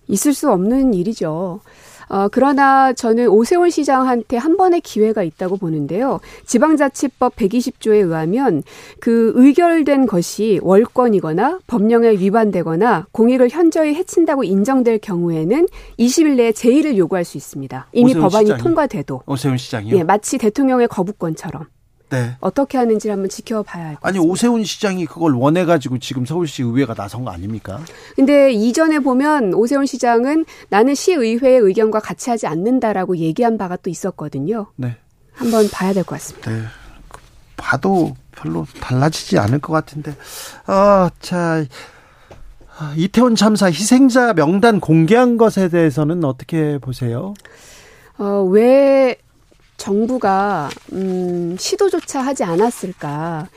[0.07, 1.61] 있을 수 없는 일이죠.
[2.09, 6.19] 어, 그러나 저는 오세훈 시장한테 한 번의 기회가 있다고 보는데요.
[6.45, 8.63] 지방자치법 120조에 의하면
[8.99, 15.67] 그 의결된 것이 월권이거나 법령에 위반되거나 공익을 현저히 해친다고 인정될 경우에는
[15.99, 17.87] 20일 내에 제의를 요구할 수 있습니다.
[17.93, 18.61] 이미 법안이 시장이?
[18.61, 19.21] 통과돼도.
[19.25, 19.95] 오세훈 시장이요?
[19.97, 21.65] 예, 마치 대통령의 거부권처럼
[22.09, 22.35] 네.
[22.41, 24.31] 어떻게 하는지 를 한번 지켜봐야 할것 아니 같습니다.
[24.31, 27.79] 오세훈 시장이 그걸 원해 가지고 지금 서울시 의회가 나선 거 아닙니까?
[28.15, 34.67] 근데 이전에 보면 오세훈 시장은 나는 시의회의 의견과 같이 하지 않는다라고 얘기한 바가 또 있었거든요.
[34.75, 34.95] 네.
[35.33, 36.51] 한번 봐야 될 것 같습니다.
[36.51, 36.61] 네.
[37.57, 40.13] 봐도 별로 달라지지 않을 것 같은데.
[40.67, 41.65] 아, 자.
[42.77, 47.33] 아, 이태원 참사 희생자 명단 공개한 것에 대해서는 어떻게 보세요?
[48.17, 49.15] 어, 왜
[49.83, 53.49] 정부가 음, 시도조차 하지 않았을까?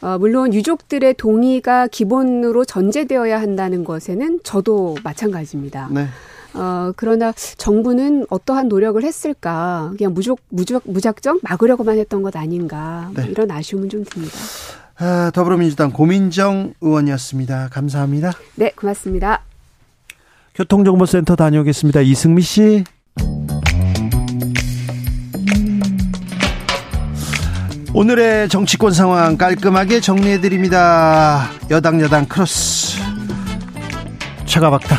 [0.00, 5.88] 어, 물론 유족들의 동의가 기본으로 전제되어야 한다는 것에는 저도 마찬가지입니다.
[5.92, 6.08] 네.
[6.54, 9.92] 어, 그러나 정부는 어떠한 노력을 했을까?
[9.96, 13.10] 그냥 무적, 무적, 무작정 막으려고만 했던 것 아닌가?
[13.14, 13.30] 뭐 네.
[13.30, 14.36] 이런 아쉬움은 좀 듭니다.
[14.96, 17.68] 아, 더불어민주당 고민정 의원이었습니다.
[17.70, 18.32] 감사합니다.
[18.56, 19.44] 네, 고맙습니다.
[20.56, 22.00] 교통정보센터 다녀오겠습니다.
[22.00, 22.84] 이승미 씨.
[27.98, 31.50] 오늘의 정치권 상황 깔끔하게 정리해 드립니다.
[31.68, 32.96] 여당 여당 크로스
[34.44, 34.96] 최가박당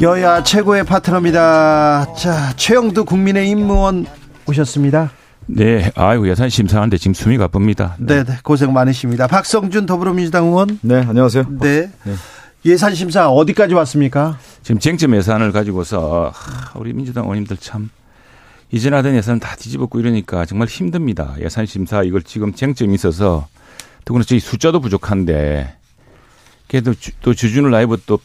[0.00, 2.14] 여야 최고의 파트너입니다.
[2.14, 4.06] 자 최영두 국민의힘 의원
[4.46, 5.10] 오셨습니다.
[5.44, 7.94] 네, 아이고 예산 심사하는데 지금 숨이 가쁩니다.
[7.98, 9.26] 네, 네 고생 많으십니다.
[9.26, 10.78] 박성준 더불어민주당 의원.
[10.80, 11.44] 네, 안녕하세요.
[11.60, 11.90] 네.
[12.04, 12.14] 네.
[12.64, 14.38] 예산 심사 어디까지 왔습니까?
[14.62, 17.90] 지금 쟁점 예산을 가지고서 하, 우리 민주당 의원님들 참
[18.70, 21.34] 이전 하던 예산 다 뒤집었고 이러니까 정말 힘듭니다.
[21.40, 23.48] 예산 심사 이걸 지금 쟁점이 있어서
[24.04, 25.74] 더구나 저희 숫자도 부족한데
[26.68, 28.18] 그래도 주, 또 주준우 라이브 또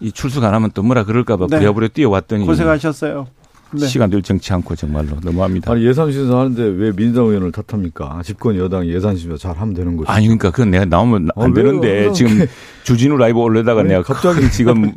[0.00, 1.58] 이 출석 안 하면 또 뭐라 그럴까봐 네.
[1.58, 3.26] 부랴부랴 뛰어왔더니 고생하셨어요.
[3.70, 3.86] 네.
[3.86, 5.70] 시간 늘 정치 않고 정말로 너무합니다.
[5.72, 8.22] 아니 예산 심사 하는데 왜 민주당 의원을 탓합니까?
[8.24, 10.10] 집권 여당 예산 심사 잘 하면 되는 거죠.
[10.10, 11.66] 아니 그러니까 그건 내가 나오면 아, 안 왜요?
[11.66, 12.46] 되는데 그럼 지금
[12.84, 14.92] 주진우 라이브 올려다가 아니, 내가 갑자기- 지금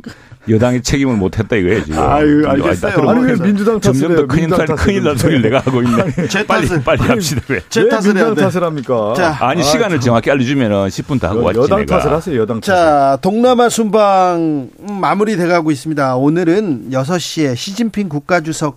[0.48, 1.98] 여당의 책임을 못했다 이거예요 지금.
[2.02, 3.08] 아유, 아니, 알겠어요.
[3.08, 4.16] 아니 왜 민주당 탓을 점점?
[4.16, 5.18] 더 큰일 민주당 날 큰일 날.
[5.18, 6.12] 소리를 내가 하고 있네.
[6.28, 7.60] 제 빨리 탓을- 빨리 합시다 왜?
[7.68, 8.40] 제왜 탓을 민주당 돼.
[8.42, 9.14] 탓을 합니까?
[9.16, 11.98] 자, 아니 아, 시간을 정확히 알려주면은 10분 다 하고 왔지 여당 내가.
[12.00, 12.40] 탓을 하세요.
[12.40, 12.62] 여당 탓을.
[12.76, 16.16] 자, 동남아 순방 음, 마무리돼 가고 있습니다.
[16.16, 18.71] 오늘은 6시에 시진핑 국가주석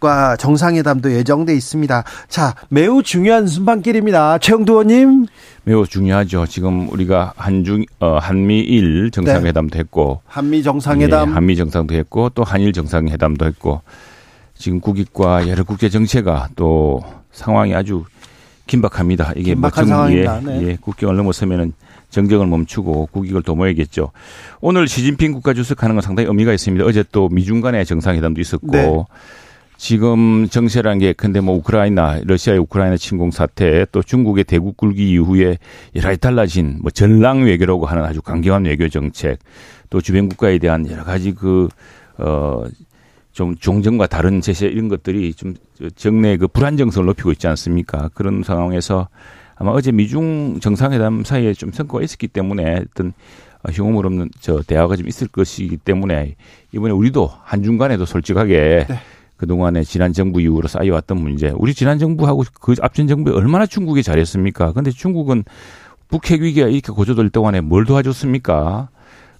[0.00, 2.04] 과 정상회담도 예정돼 있습니다.
[2.28, 4.38] 자, 매우 중요한 순방길입니다.
[4.38, 5.26] 최영두 의원님.
[5.64, 6.46] 매우 중요하죠.
[6.46, 12.72] 지금 우리가 한중 어, 한미일 정상회담도 했고 한미 정상회담 예, 한미 정상도 했고 또 한일
[12.72, 13.80] 정상회담도 했고
[14.54, 18.04] 지금 국익과 여러 국제 정세가 또 상황이 아주
[18.68, 19.32] 긴박합니다.
[19.34, 20.40] 이게 뭐 긴박한 정- 상황입니다.
[20.42, 20.62] 예, 네.
[20.68, 21.72] 예, 국경을 넘어서면은
[22.10, 24.12] 정정을 멈추고 국익을 도모해야겠죠.
[24.60, 26.84] 오늘 시진핑 국가주석하는 건 상당히 의미가 있습니다.
[26.84, 29.04] 어제 또 미중 간의 정상회담도 있었고 네.
[29.78, 35.56] 지금 정세라는 게 근데 뭐 우크라이나 러시아의 우크라이나 침공 사태 또 중국의 대국 굴기 이후에
[35.94, 39.38] 여러 가지 달라진 뭐 전랑 외교라고 하는 아주 강경한 외교 정책
[39.88, 42.74] 또 주변 국가에 대한 여러 가지 그어좀
[43.60, 45.54] 종전과 다른 제세 이런 것들이 좀
[45.94, 48.10] 정내 그 불안정성을 높이고 있지 않습니까?
[48.14, 49.08] 그런 상황에서
[49.54, 53.12] 아마 어제 미중 정상회담 사이에 좀 성과가 있었기 때문에 어떤
[53.70, 56.34] 흉음을 없는 저 대화가 좀 있을 것이기 때문에
[56.72, 58.98] 이번에 우리도 한중 간에도 솔직하게 네.
[59.42, 61.52] 그동안에 지난 정부 이후로 쌓여왔던 문제.
[61.56, 64.72] 우리 지난 정부하고 그 앞전 정부에 얼마나 중국이 잘했습니까?
[64.72, 65.44] 근데 중국은
[66.08, 68.88] 북핵 위기가 이렇게 고조될 동안에 뭘 도와줬습니까?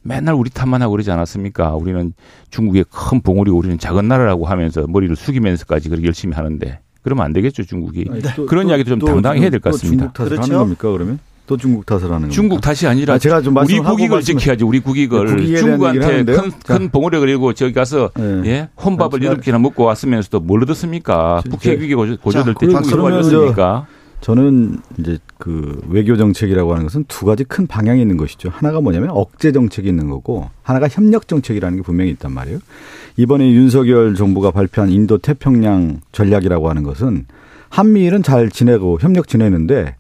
[0.03, 1.75] 맨날 우리 탓만 하고 그러지 않았습니까?
[1.75, 2.13] 우리는
[2.51, 7.65] 중국의 큰 봉우리 우리는 작은 나라라고 하면서 머리를 숙이면서까지 그렇게 열심히 하는데 그러면 안 되겠죠
[7.65, 10.01] 중국이 아니, 또- 그런 또- 이야기도 좀 또 당당히 해야 될것또 같습니다.
[10.05, 10.43] 중국 탓을 그렇죠.
[10.43, 11.19] 하는 겁니까 그러면?
[11.49, 12.33] 또 중국 탓을 하는 겁니까?
[12.33, 16.25] 중국 탓이 아니라 아, 제가 좀 우리 국익을 지켜야지 우리 국익을 얘기를 중국한테.
[16.25, 16.77] 큰, 자.
[16.79, 18.43] 큰 봉우리 그리고 저기 가서 네.
[18.45, 21.41] 예 혼밥을 자, 여덟 개나 먹고 왔으면서도 뭘 얻었습니까?
[21.45, 23.87] 저- 북핵 저- 위기 고조- 고조될 자, 때 중국이 도와줬습니까?
[24.21, 28.51] 저는 이제 그 외교 정책이라고 하는 것은 두 가지 큰 방향이 있는 것이죠.
[28.53, 32.59] 하나가 뭐냐면 억제 정책이 있는 거고 하나가 협력 정책이라는 게 분명히 있단 말이에요.
[33.17, 37.27] 이번에 윤석열 정부가 발표한 인도 태평양 전략이라고 하는 것은
[37.71, 39.95] 한미일은 잘 지내고 협력 지내는데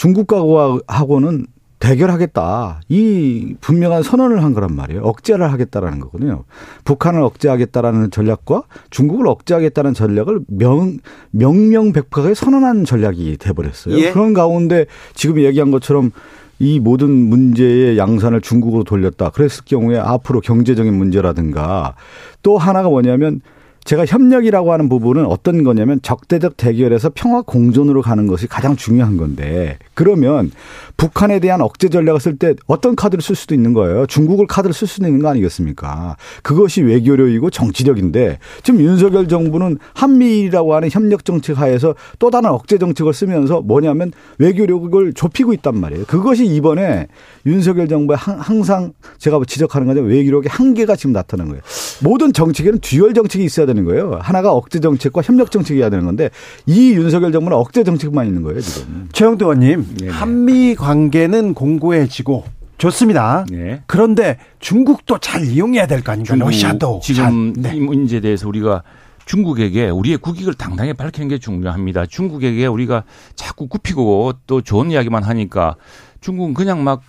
[0.00, 1.46] 중국하고는
[1.78, 2.80] 대결하겠다.
[2.88, 5.02] 이 분명한 선언을 한 거란 말이에요.
[5.02, 6.44] 억제를 하겠다라는 거거든요.
[6.84, 10.98] 북한을 억제하겠다라는 전략과 중국을 억제하겠다는 전략을 명,
[11.32, 13.98] 명명백백하게 선언한 전략이 돼버렸어요.
[13.98, 14.12] 예.
[14.12, 16.12] 그런 가운데 지금 얘기한 것처럼
[16.58, 19.30] 이 모든 문제의 양산을 중국으로 돌렸다.
[19.30, 21.94] 그랬을 경우에 앞으로 경제적인 문제라든가
[22.42, 23.42] 또 하나가 뭐냐면
[23.84, 29.78] 제가 협력이라고 하는 부분은 어떤 거냐면 적대적 대결에서 평화 공존으로 가는 것이 가장 중요한 건데
[29.94, 30.50] 그러면
[30.96, 34.06] 북한에 대한 억제 전략을 쓸 때 어떤 카드를 쓸 수도 있는 거예요.
[34.06, 36.16] 중국을 카드를 쓸 수도 있는 거 아니겠습니까?
[36.42, 43.14] 그것이 외교력이고 정치력인데 지금 윤석열 정부는 한미일이라고 하는 협력 정책 하에서 또 다른 억제 정책을
[43.14, 46.04] 쓰면서 뭐냐면 외교력을 좁히고 있단 말이에요.
[46.06, 47.06] 그것이 이번에
[47.46, 50.02] 윤석열 정부의 항- 항상 제가 지적하는 거죠.
[50.02, 51.62] 외교력의 한계가 지금 나타난 거예요.
[52.02, 54.18] 모든 정책에는 dual 정책이 있어야 되는 거예요.
[54.20, 56.30] 하나가 억제 정책과 협력 정책이어야 되는 건데
[56.66, 59.08] 이 윤석열 정부는 억제 정책만 있는 거예요, 지금.
[59.12, 60.10] 최영도 의원님, 네네.
[60.12, 62.44] 한미 관계는 공고해지고
[62.78, 63.44] 좋습니다.
[63.50, 63.82] 네.
[63.86, 66.34] 그런데 중국도 잘 이용해야 될 거 아닙니까?
[66.36, 67.76] 러시아도 지금 잘, 네.
[67.76, 68.82] 이 문제에 대해서 우리가
[69.26, 72.06] 중국에게 우리의 국익을 당당히 밝히는 게 중요합니다.
[72.06, 73.04] 중국에게 우리가
[73.36, 75.76] 자꾸 굽히고 또 좋은 이야기만 하니까
[76.20, 77.02] 중국은 그냥 막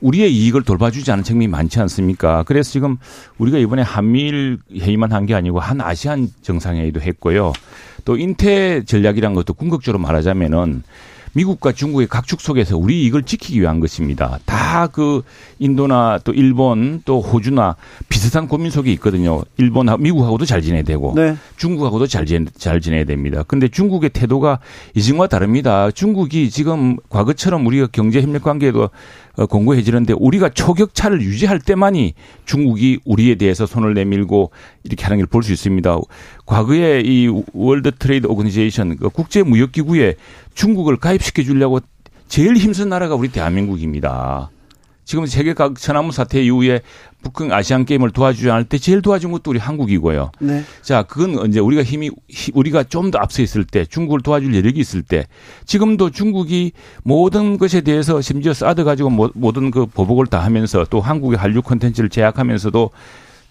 [0.00, 2.42] 우리의 이익을 돌봐주지 않은 측면이 많지 않습니까?
[2.44, 2.96] 그래서 지금
[3.38, 7.52] 우리가 이번에 한미일 회의만 한 게 아니고 한 아시안 정상회의도 했고요.
[8.04, 10.82] 또 인태 전략이란 것도 궁극적으로 말하자면은
[11.34, 14.38] 미국과 중국의 각축 속에서 우리 이익을 지키기 위한 것입니다.
[14.46, 15.22] 다 그
[15.58, 17.76] 인도나 또 일본 또 호주나
[18.08, 19.42] 비슷한 고민 속에 있거든요.
[19.58, 21.36] 일본, 미국하고도 잘 지내야 되고 네.
[21.56, 23.42] 중국하고도 잘, 지내, 잘 지내야 됩니다.
[23.46, 24.60] 근데 중국의 태도가
[24.94, 25.90] 이전과 다릅니다.
[25.90, 28.90] 중국이 지금 과거처럼 우리가 경제 협력 관계도 어,
[29.46, 32.14] 공고해지는데 우리가 초격차를 유지할 때만이
[32.44, 34.50] 중국이 우리에 대해서 손을 내밀고
[34.84, 35.98] 이렇게 하는 걸 볼 수 있습니다.
[36.46, 40.14] 과거에 이 World Trade Organization 그 국제 무역 기구에
[40.54, 41.80] 중국을 가입시켜 주려고
[42.28, 44.50] 제일 힘쓴 나라가 우리 대한민국입니다.
[45.08, 46.82] 지금 세계 각 천안문 사태 이후에
[47.22, 50.32] 북경 아시안 게임을 도와주지 않을 때 제일 도와준 것도 우리 한국이고요.
[50.40, 50.62] 네.
[50.82, 54.78] 자, 그건 이제 우리가 힘이 히- 우리가 좀 더 앞서 있을 때, 중국을 도와줄 여력이
[54.78, 55.24] 있을 때,
[55.64, 56.72] 지금도 중국이
[57.04, 61.62] 모든 것에 대해서 심지어 사드 가지고 모- 모든 그 보복을 다 하면서 또 한국의 한류
[61.62, 62.90] 콘텐츠를 제약하면서도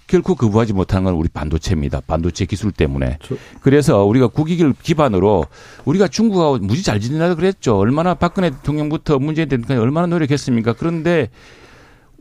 [0.08, 2.02] 결코 거부하지 못하는 건 우리 반도체입니다.
[2.08, 3.20] 반도체 기술 때문에.
[3.24, 5.46] 저- 그래서 우리가 국익을 기반으로
[5.86, 7.78] 우리가 중국하고 무지 잘 지내라 그랬죠.
[7.78, 10.74] 얼마나 박근혜 대통령부터 문재인 대통령까지 얼마나 노력했습니까?
[10.74, 11.30] 그런데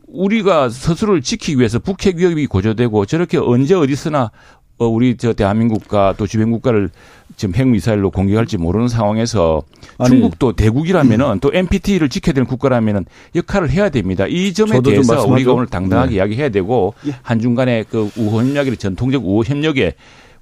[0.07, 4.29] 우리가 스스로를 지키기 위해서 북핵 위협이 고조되고 저렇게 언제 어디서나 어,
[4.85, 6.89] 우리 저 대한민국과 또 주변 국가를
[7.35, 9.63] 지금 핵 미사일로 공격할지 모르는 상황에서
[9.97, 10.09] 아니.
[10.09, 13.05] 중국도 대국이라면은 또 NPT를 지켜야 되는 국가라면은
[13.35, 14.25] 역할을 해야 됩니다.
[14.27, 15.33] 이 점에 대해서 말씀하죠.
[15.33, 16.15] 우리가 오늘 당당하게 네.
[16.17, 17.15] 이야기해야 되고 예.
[17.21, 19.93] 한중 간의 그 우호 협력의 전통적 우호 협력에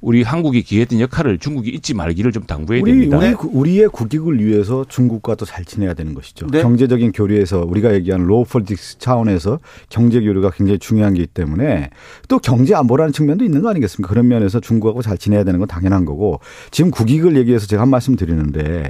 [0.05, 3.17] 우리 한국이 기여했던 역할을 중국이 잊지 말기를 좀 당부해야 우리, 됩니다.
[3.17, 6.45] 우리, 구- 우리의 국익을 위해서 중국과도 잘 지내야 되는 것이죠.
[6.45, 6.61] 네.
[6.61, 11.89] 경제적인 교류에서 우리가 얘기하는 low politics 차원에서 경제 교류가 굉장히 중요한 게 있기 때문에
[12.27, 14.07] 또 경제 안보라는 측면도 있는 거 아니겠습니까?
[14.07, 16.39] 그런 면에서 중국하고 잘 지내야 되는 건 당연한 거고
[16.69, 18.89] 지금 국익을 얘기해서 제가 한 말씀 드리는데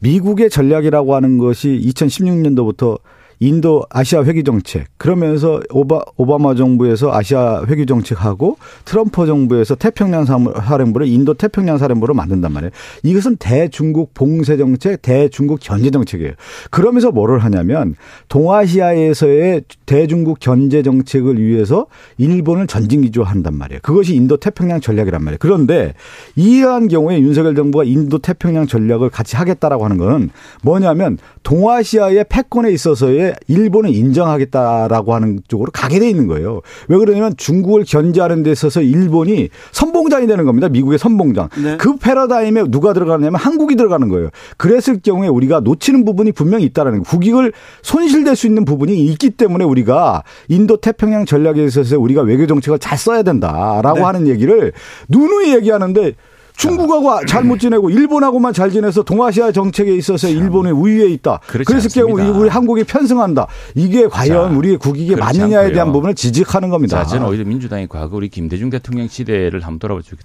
[0.00, 2.98] 미국의 전략이라고 하는 것이 2016년도부터
[3.40, 11.06] 인도 아시아 회귀 정책 그러면서 오바, 오바마 정부에서 아시아 회귀 정책하고 트럼프 정부에서 태평양 사령부를
[11.06, 12.70] 인도 태평양 사령부로 만든단 말이에요.
[13.02, 16.32] 이것은 대중국 봉쇄 정책, 대중국 견제 정책이에요.
[16.70, 17.94] 그러면서 뭐를 하냐면
[18.28, 21.86] 동아시아에서의 대중국 견제 정책을 위해서
[22.18, 23.80] 일본을 전진 기조한단 말이에요.
[23.82, 25.38] 그것이 인도 태평양 전략이란 말이에요.
[25.40, 25.94] 그런데
[26.36, 30.30] 이러한 경우에 윤석열 정부가 인도 태평양 전략을 같이 하겠다라고 하는 건
[30.62, 36.60] 뭐냐면 동아시아의 패권에 있어서의 일본을 인정하겠다라고 하는 쪽으로 가게 돼 있는 거예요.
[36.88, 40.68] 왜 그러냐면 중국을 견제하는 데 있어서 일본이 선봉장이 되는 겁니다.
[40.68, 41.48] 미국의 선봉장.
[41.62, 41.76] 네.
[41.76, 44.30] 그 패러다임에 누가 들어가냐면 한국이 들어가는 거예요.
[44.56, 47.04] 그랬을 경우에 우리가 놓치는 부분이 분명히 있다라는 거예요.
[47.04, 47.52] 국익을
[47.82, 52.98] 손실될 수 있는 부분이 있기 때문에 우리가 인도 태평양 전략에 있어서 우리가 외교 정책을 잘
[52.98, 54.04] 써야 된다라고 네.
[54.04, 54.72] 하는 얘기를
[55.08, 56.14] 누누이 얘기하는데
[56.58, 61.40] 중국하고 잘못 지내고 일본하고만 잘 지내서 동아시아 정책에 있어서 일본의 우위에 있다.
[61.46, 63.46] 그래서 경우 우리 한국이 편승한다.
[63.76, 65.72] 이게 과연 자, 우리의 국익에 맞느냐에 않고요.
[65.72, 67.04] 대한 부분을 지적하는 겁니다.
[67.04, 70.16] 자, 저는 오히려 민주당이 과거 우리 김대중 대통령 시대를 한번 돌아보죠.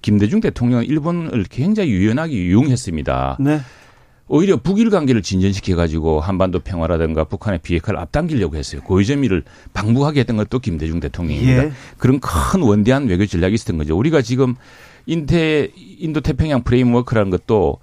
[0.00, 3.38] 김대중 대통령은 일본을 굉장히 유연하게 이용했습니다.
[3.40, 3.60] 네.
[4.32, 8.80] 오히려 북일 관계를 진전시켜 가지고 한반도 평화라든가 북한의 비핵화를 앞당기려고 했어요.
[8.82, 11.64] 고위점미를 방북하게 했던 것도 김대중 대통령입니다.
[11.64, 11.72] 예.
[11.98, 13.98] 그런 큰 원대한 외교 전략이 있었던 거죠.
[13.98, 14.54] 우리가 지금
[15.06, 17.78] 인태 인도 태평양 프레임워크라는 것도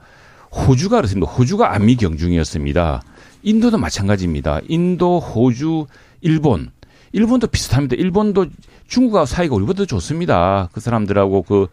[0.52, 1.32] 호주가 그렇습니다.
[1.32, 3.04] 호주가 안미 경중이었습니다.
[3.44, 4.62] 인도도 마찬가지입니다.
[4.68, 5.86] 인도, 호주,
[6.22, 6.72] 일본.
[7.12, 7.96] 일본도 비슷합니다.
[7.96, 8.48] 일본도
[8.88, 10.70] 중국하고 사이가 우리보다 좋습니다.
[10.74, 11.68] 그 사람들하고 그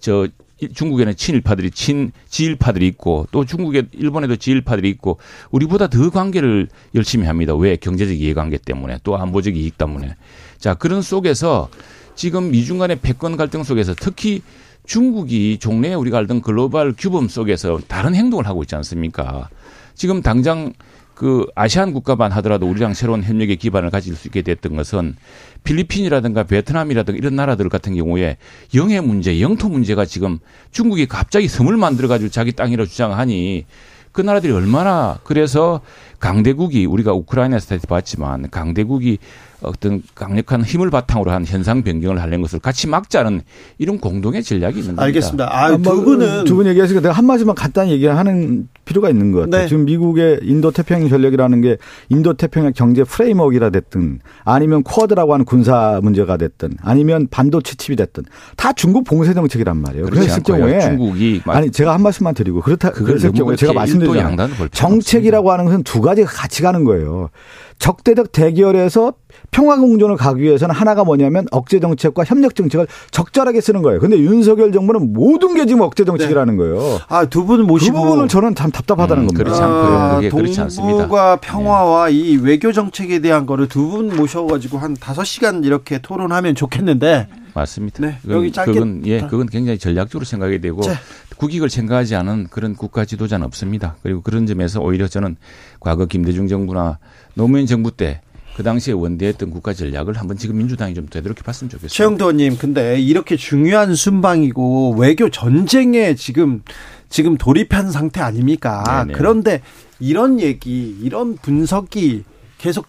[0.00, 0.26] 저
[0.74, 5.18] 중국에는 친일파들이 친 지일파들이 있고 또 중국에 일본에도 지일파들이 있고
[5.50, 7.54] 우리보다 더 관계를 열심히 합니다.
[7.54, 10.16] 왜 경제적 이해관계 때문에 또 안보적 이익 때문에
[10.58, 11.68] 자 그런 속에서
[12.14, 14.42] 지금 미중 간의 패권 갈등 속에서 특히
[14.84, 19.48] 중국이 종래에 우리가 알던 글로벌 규범 속에서 다른 행동을 하고 있지 않습니까?
[19.94, 20.72] 지금 당장
[21.14, 25.16] 그 아시안 국가만 하더라도 우리랑 새로운 협력의 기반을 가질 수 있게 됐던 것은
[25.64, 28.38] 필리핀이라든가 베트남이라든가 이런 나라들 같은 경우에
[28.74, 30.38] 영해 문제, 영토 문제가 지금
[30.70, 33.66] 중국이 갑자기 섬을 만들어 가지고 자기 땅이라 주장하니
[34.12, 35.82] 그 나라들이 얼마나 그래서
[36.20, 39.18] 강대국이 우리가 우크라이나에서 봤지만 강대국이
[39.62, 43.42] 어떤 강력한 힘을 바탕으로 한 현상 변경을 하려는 것을 같이 막자는
[43.78, 45.02] 이런 공동의 전략이 있는 겁니다.
[45.04, 45.48] 알겠습니다.
[45.50, 49.62] 아, 두 분은 두 분 얘기하시니까 내가 한 마디만 간단히 얘기하는 필요가 있는 것 같아요.
[49.62, 49.68] 네.
[49.68, 51.76] 지금 미국의 인도 태평양 전략이라는 게
[52.08, 58.24] 인도 태평양 경제 프레임워크라 됐든 아니면 쿼드라고 하는 군사 문제가 됐든 아니면 반도체 칩이 됐든
[58.56, 60.06] 다 중국 봉쇄 정책이란 말이에요.
[60.06, 64.24] 그랬을 경우에 중국이 아니 제가 한 말씀만 드리고 그렇다 그랬을 경우에 제가 말씀드린
[64.72, 67.30] 정책이라고 하는 것은 두 가지가 같이 가는 거예요.
[67.78, 69.14] 적대적 대결에서
[69.50, 74.00] 평화 공존을 가기 위해서는 하나가 뭐냐면 억제 정책과 협력 정책을 적절하게 쓰는 거예요.
[74.00, 76.58] 근데 윤석열 정부는 모든 게 지금 억제 정책이라는 네.
[76.58, 77.00] 거예요.
[77.08, 79.44] 아, 두 분 모시고 그 부분을 저는 참 답답하다는 음, 겁니다.
[79.44, 80.14] 그렇지 않고요.
[80.16, 80.98] 그게 아, 그렇지 않습니다.
[80.98, 82.14] 동북아 평화와 네.
[82.14, 88.06] 이 외교 정책에 대한 거를 두 분 모셔 가지고 한 5시간 이렇게 토론하면 좋겠는데 맞습니다.
[88.06, 90.94] 네, 그건, 여기 짧게 그건 예, 그건 굉장히 전략적으로 생각이 되고 자.
[91.36, 93.96] 국익을 생각하지 않은 그런 국가 지도자는 없습니다.
[94.02, 95.36] 그리고 그런 점에서 오히려 저는
[95.80, 96.98] 과거 김대중 정부나
[97.34, 98.20] 노무현 정부 때
[98.60, 101.94] 그 당시에 원대했던 국가 전략을 한번 지금 민주당이 좀 되도록해 봤으면 좋겠습니다.
[101.94, 106.62] 최영도 의원님, 근데 이렇게 중요한 순방이고 외교 전쟁에 지금
[107.08, 108.84] 지금 돌입한 상태 아닙니까?
[109.06, 109.16] 네네.
[109.16, 109.62] 그런데
[109.98, 112.24] 이런 얘기, 이런 분석이
[112.58, 112.86] 계속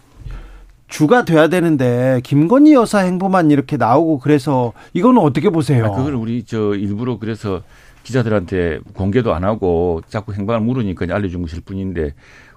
[0.89, 5.85] 주가 돼야 되는데 김건희 여사 행보만 이렇게 나오고 그래서 이거는 어떻게 보세요?
[5.85, 7.61] 아, 그걸 우리 저 일부러 그래서
[8.03, 12.13] 기자들한테 공개도 안 하고 자꾸 행방을 물으니까 알려준 것일 뿐인데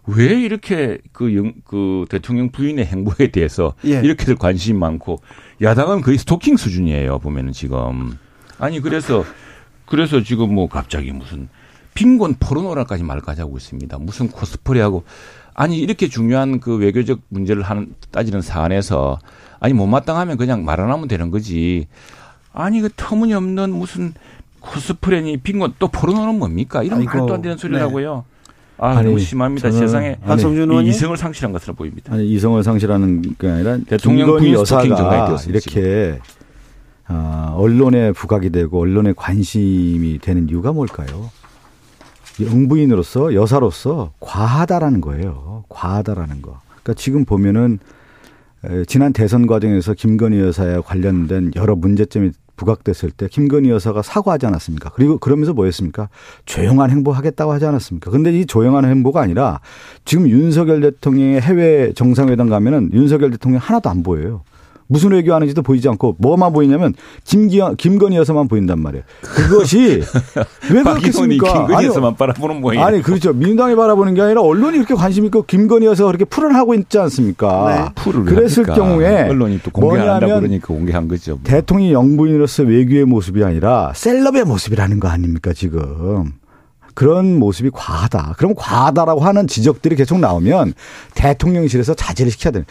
[0.06, 4.00] 왜 이렇게 그, 영, 그 대통령 부인의 행보에 대해서 예.
[4.00, 5.20] 이렇게들 관심이 많고
[5.62, 8.18] 야당은 거의 스토킹 수준이에요 보면은 지금
[8.58, 9.24] 아니 그래서
[9.86, 11.48] 그래서 지금 뭐 갑자기 무슨
[11.94, 15.04] 빈곤 포르노라까지 말까지 하고 있습니다 무슨 코스프레하고
[15.54, 19.18] 아니 이렇게 중요한 그 외교적 문제를 하는 따지는 사안에서
[19.60, 21.86] 아니 못마땅하면 그냥 말 안 하면 되는 거지
[22.52, 24.12] 아니 그 터무니없는 무슨
[24.60, 28.24] 코스프레니 빈곤 또 포르노는 뭡니까 이런 아이고, 말도 안 되는 소리라고요.
[28.26, 28.33] 네.
[28.78, 29.70] 아, 아니, 너무 심합니다.
[29.70, 32.12] 세상에 한성준 의원이 이성을 상실한 것으로 보입니다.
[32.12, 36.18] 아니, 이성을 상실하는 게 아니라 대통령 부 여사가 이렇게
[37.08, 41.30] 어, 언론에 부각이 되고 언론에 관심이 되는 이유가 뭘까요?
[42.40, 45.64] 영부인으로서 여사로서 과하다라는 거예요.
[45.68, 46.58] 과하다라는 거.
[46.68, 47.78] 그러니까 지금 보면은
[48.86, 54.90] 지난 대선 과정에서 김건희 여사에 관련된 여러 문제점이 부각됐을 때 김건희 여사가 사과하지 않았습니까?
[54.94, 56.08] 그리고 그러면서 뭐 했습니까?
[56.46, 58.10] 조용한 행보하겠다고 하지 않았습니까?
[58.10, 59.60] 근데 이 조용한 행보가 아니라
[60.04, 64.42] 지금 윤석열 대통령의 해외 정상회담 가면은 윤석열 대통령 하나도 안 보여요.
[64.86, 69.04] 무슨 외교하는지도 보이지 않고 뭐만 보이냐면 김기현, 김건희 여사만 보인단 말이에요.
[69.22, 70.02] 그것이
[70.72, 71.52] 왜 그렇겠습니까?
[71.52, 72.84] 김건희 여사만 바라보는 모양.
[72.84, 73.32] 아니 그렇죠.
[73.32, 77.92] 민주당이 바라보는 게 아니라 언론이 이렇게 관심 있고 김건희 여사가 그렇게 풀을 하고 있지 않습니까?
[77.94, 78.02] 네.
[78.02, 78.74] 풀을 그랬을 합니까?
[78.74, 81.32] 경우에 언론이 또 공개한다 그러니까 공개한 거죠.
[81.32, 81.40] 뭐.
[81.44, 86.32] 대통령 영부인으로서 외교의 모습이 아니라 셀럽의 모습이라는 거 아닙니까 지금?
[86.94, 88.34] 그런 모습이 과하다.
[88.38, 90.74] 그럼 과하다라고 하는 지적들이 계속 나오면
[91.14, 92.66] 대통령실에서 자제를 시켜야 되는.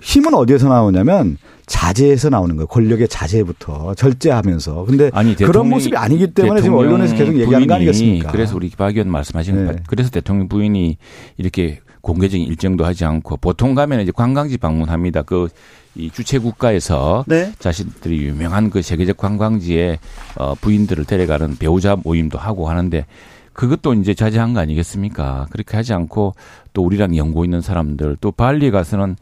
[0.00, 2.66] 힘은 어디에서 나오냐면 자제에서 나오는 거예요.
[2.66, 4.84] 권력의 자제부터 절제하면서.
[4.86, 8.32] 근데 아니, 그런 모습이 아니기 때문에 지금 언론에서 계속 얘기하는 거 아니겠습니까?
[8.32, 9.76] 그래서 우리 박 의원 말씀하신 네.
[9.86, 10.96] 그래서 대통령 부인이
[11.36, 15.22] 이렇게 공개적인 일정도 하지 않고 보통 가면 이제 관광지 방문합니다.
[15.22, 15.48] 그
[15.96, 17.52] 이 주최 국가에서 네.
[17.58, 19.98] 자신들이 유명한 그 세계적 관광지에
[20.36, 23.06] 어 부인들을 데려가는 배우자 모임도 하고 하는데
[23.52, 25.48] 그것도 이제 자제한 거 아니겠습니까?
[25.50, 26.34] 그렇게 하지 않고
[26.72, 29.16] 또 우리랑 연고 있는 사람들 또 발리 가서는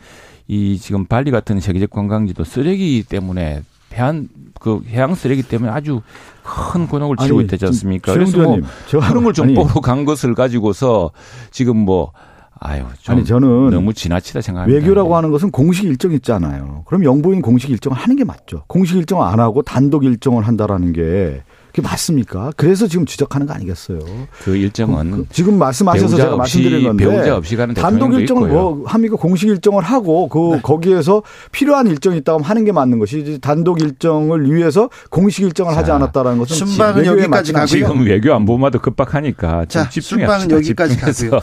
[0.48, 3.62] 이 지금 발리 같은 세계적 관광지도 쓰레기 때문에
[3.94, 4.28] 해안
[4.60, 6.00] 그 해양 쓰레기 때문에 아주
[6.42, 8.12] 큰 곤혹을 치르고 있지 않습니까?
[8.12, 8.58] 그래서 뭐
[8.90, 11.10] 그런 걸 좀 보러 간 것을 가지고서
[11.50, 12.12] 지금 뭐
[12.60, 14.80] 아유, 아니 저는 너무 지나치다 생각합니다.
[14.80, 16.82] 외교라고 하는 것은 공식 일정 있잖아요.
[16.86, 18.64] 그럼 영부인 공식 일정을 하는 게 맞죠.
[18.66, 22.52] 공식 일정을 안 하고 단독 일정을 한다라는 게 그게 맞습니까?
[22.56, 23.98] 그래서 지금 지적하는 거 아니겠어요?
[24.42, 29.16] 그 일정은 그, 지금 말씀하셔서 제가 말씀드린 건데 배우자 없이 가는 단독 일정을 뭐 합니까?
[29.16, 30.60] 공식 일정을 하고 그 네.
[30.62, 35.90] 거기에서 필요한 일정이 있다면 하는 게 맞는 것이지 단독 일정을 위해서 공식 일정을 자, 하지
[35.90, 37.66] 않았다라는 것은 순방은 여기까지 가고요.
[37.66, 41.40] 지금 외교 안보마도 급박하니까 자, 순방은 여기까지 가고요.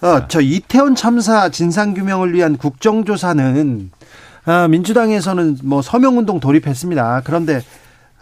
[0.00, 3.90] 어, 저 이태원 참사 진상 규명을 위한 국정조사는
[4.46, 7.22] 아, 민주당에서는 뭐 서명운동 돌입했습니다.
[7.24, 7.60] 그런데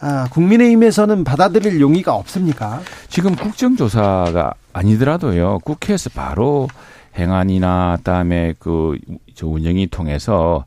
[0.00, 2.80] 아, 국민의힘에서는 받아들일 용의가 없습니까?
[3.08, 5.60] 지금 국정조사가 아니더라도요.
[5.64, 6.68] 국회에서 바로
[7.16, 8.98] 행안이나 그다음에 그
[9.36, 10.64] 저 운영위 통해서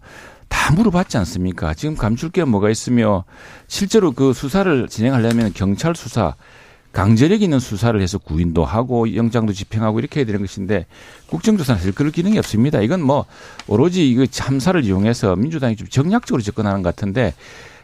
[0.47, 1.73] 다 물어봤지 않습니까?
[1.73, 3.25] 지금 감출 게 뭐가 있으며
[3.67, 6.35] 실제로 그 수사를 진행하려면 경찰 수사
[6.91, 10.85] 강제력 있는 수사를 해서 구인도 하고 영장도 집행하고 이렇게 해야 되는 것인데
[11.27, 12.81] 국정조사는 사실 그럴 기능이 없습니다.
[12.81, 13.25] 이건 뭐
[13.67, 17.33] 오로지 이거 참사를 이용해서 민주당이 좀 정략적으로 접근하는 것 같은데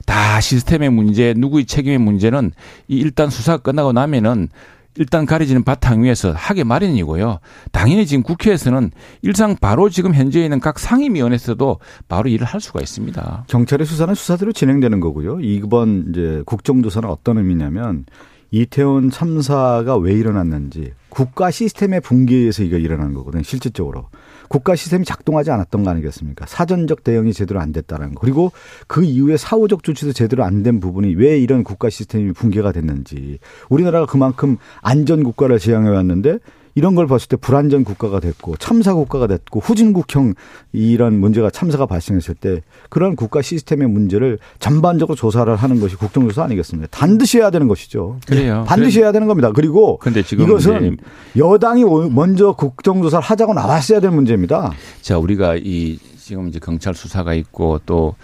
[0.06, 2.52] 다 시스템의 문제, 누구의 책임의 문제는
[2.88, 4.50] 이 일단 수사가 끝나고 나면은
[4.98, 7.40] 일단 가려지는 바탕 위에서 하게 마련이고요.
[7.72, 8.92] 당연히 지금 국회에서는
[9.24, 13.46] 일상 바로 지금 현재 있는 각 상임위원회에서도 바로 일을 할 수가 있습니다.
[13.48, 15.42] 경찰의 수사는 수사대로 진행되는 거고요.
[15.42, 18.06] 이번 이제 국정조사는 어떤 의미냐면
[18.52, 23.44] 이태원 참사가 왜 일어났는지 국가 시스템의 붕괴에서 이거 일어난 거거든요.
[23.44, 24.08] 실질적으로.
[24.56, 26.46] 국가 시스템이 작동하지 않았던 거 아니겠습니까?
[26.48, 28.22] 사전적 대응이 제대로 안 됐다는 거.
[28.22, 28.54] 그리고
[28.88, 33.40] 그 이후에 사후적 조치도 제대로 안 된 부분이 왜 이런 국가 시스템이 붕괴가 됐는지.
[33.68, 36.40] 우리나라가 그만큼 안전 국가를 지향해 왔는데
[36.76, 40.34] 이런 걸 봤을 때 불안전 국가가 됐고 참사 국가가 됐고 후진국형
[40.74, 46.90] 이런 문제가 참사가 발생했을 때 그런 국가 시스템의 문제를 전반적으로 조사를 하는 것이 국정조사 아니겠습니까?
[46.92, 48.20] 반드시 해야 되는 것이죠.
[48.28, 48.66] 그래요.
[48.68, 49.52] 반드시 해야 되는 겁니다.
[49.54, 50.00] 그리고
[50.44, 50.98] 이것은
[51.38, 54.74] 여당이 먼저 국정조사를 하자고 나왔어야 될 문제입니다.
[55.02, 58.16] 자, 우리가 이 지금 이제 경찰 수사가 있고 또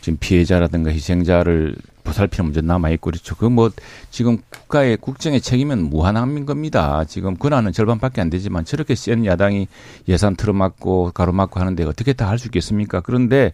[0.00, 1.76] 지금 피해자라든가 희생자를
[2.12, 3.34] 보살피는 문제 남아 있고 그렇죠.
[3.36, 3.70] 그 뭐
[4.10, 7.04] 지금 국가의 국정의 책임은 무한한 겁니다.
[7.04, 9.68] 지금 권한은 절반밖에 안 되지만 저렇게 센 야당이
[10.08, 13.00] 예산 틀어막고 가로막고 하는데 어떻게 다 할 수 있겠습니까?
[13.00, 13.52] 그런데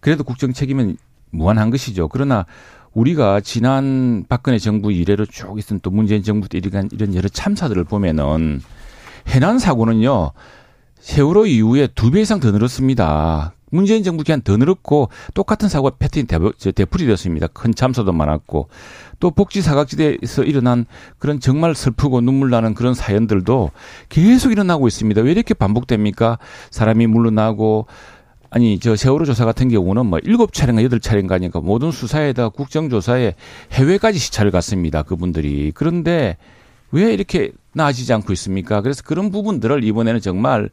[0.00, 0.96] 그래도 국정 책임은
[1.30, 2.08] 무한한 것이죠.
[2.08, 2.46] 그러나
[2.92, 8.60] 우리가 지난 박근혜 정부 이래로 쭉 있던 또 문재인 정부 때 이런 여러 참사들을 보면은
[9.28, 10.32] 해난 사고는요
[11.00, 13.54] 세월호 이후에 두 배 이상 더 늘었습니다.
[13.70, 17.48] 문재인 정부 기간 더 늘었고 똑같은 사고 패턴이 되풀이 되었습니다.
[17.48, 18.68] 큰 참사도 많았고
[19.20, 20.86] 또 복지 사각지대에서 일어난
[21.18, 23.70] 그런 정말 슬프고 눈물 나는 그런 사연들도
[24.08, 25.22] 계속 일어나고 있습니다.
[25.22, 26.38] 왜 이렇게 반복됩니까?
[26.70, 27.86] 사람이 물러나고
[28.50, 33.34] 아니 저 세월호 조사 같은 경우는 뭐 일곱 차례인가 여덟 차례인가 하니까 모든 수사에다 국정조사에
[33.72, 35.02] 해외까지 시차를 갔습니다.
[35.02, 36.36] 그분들이 그런데
[36.90, 38.80] 왜 이렇게 나아지지 않고 있습니까?
[38.80, 40.70] 그래서 그런 부분들을 이번에는 정말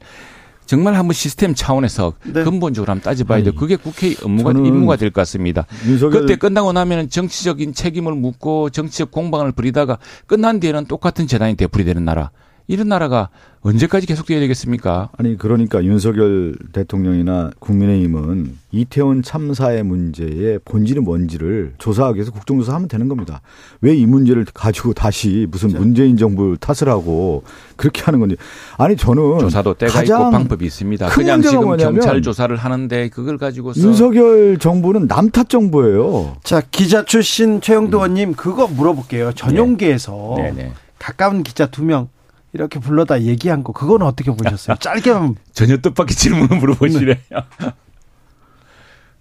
[0.68, 2.44] 정말 한번 시스템 차원에서 네.
[2.44, 3.56] 근본적으로 한번 따져봐야 돼요.
[3.56, 5.66] 그게 국회의 업무가 임무가 될 것 같습니다.
[6.12, 9.98] 그때 끝나고 나면은 정치적인 책임을 묻고 정치적 공방을 벌이다가
[10.28, 12.30] 끝난 뒤에는 똑같은 재단이 되풀이되는 나라.
[12.68, 13.30] 이런 나라가
[13.62, 15.10] 언제까지 계속돼야 되겠습니까?
[15.18, 23.42] 아니 그러니까 윤석열 대통령이나 국민의힘은 이태원 참사의 문제의 본질이 뭔지를 조사하기 위해서 국정조사하면 되는 겁니다.
[23.82, 27.44] 왜 이 문제를 가지고 다시 무슨 문재인 정부 탓을 하고
[27.78, 28.36] 그렇게 하는 건지.
[28.78, 31.08] 아니 저는 조사도 때가 있고 방법이 있습니다.
[31.10, 36.38] 그냥 지금 경찰 조사를 하는데 그걸 가지고서 윤석열 정부는 남탓 정부예요.
[36.44, 39.32] 자 기자 출신 최영도 의원님 그거 물어볼게요.
[39.34, 40.44] 전용기에서 네.
[40.44, 40.74] 네, 네.
[41.00, 42.10] 가까운 기자 두 명
[42.54, 44.78] 이렇게 불러다 얘기한 거 그건 어떻게 보셨어요?
[44.82, 47.16] 짧게만 전혀 뜻밖의 질문을 물어보시네요.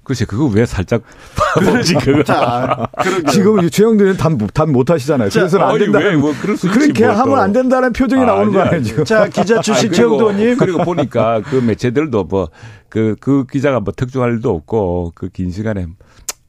[0.05, 1.03] 글쎄 그거 왜 살짝
[1.59, 2.87] 그러지 그거 자,
[3.33, 5.31] 지금 최영대는 단단 못하시잖아요.
[5.33, 5.99] 그래서 안 된다.
[6.17, 9.05] 뭐 그렇게 하면 안 된다는 표정이 아, 나오는 거 아니에요 지금.
[9.05, 12.51] 자 기자 출신 최영도님 그리고 보니까 그 매체들도 뭐
[12.89, 15.87] 그그 그 기자가 뭐 특종할 일도 없고 그 긴 시간에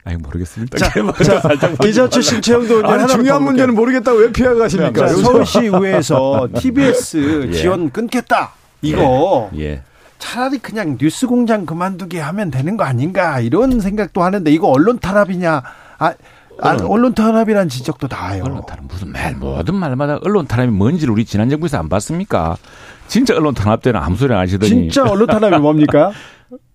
[0.08, 0.78] 아니 모르겠습니다.
[0.78, 5.10] 자, 자 기자 출신 최영도 아니 중요한 문제는 모르겠다고 왜 피해 가십니까?
[5.10, 7.52] 서울시 의회에서 TBS 예.
[7.52, 8.54] 지원 끊겠다.
[8.82, 9.60] 이거 예.
[9.60, 9.82] 예.
[10.18, 15.62] 차라리 그냥 뉴스 공장 그만두게 하면 되는 거 아닌가 이런 생각도 하는데 이거 언론 탄압이냐?
[16.00, 16.14] 아,
[16.62, 18.44] 아 언론 탄압이란 지적도 나와요.
[18.46, 22.56] 언론 탄압 무슨 말 모든 말마다 언론 탄압이 뭔지를 우리 지난 정부에서 안 봤습니까?
[23.08, 26.14] 진짜 언론 탄압 때는 아무 소리 안 하시더니 진짜 언론 탄압이 뭡니까?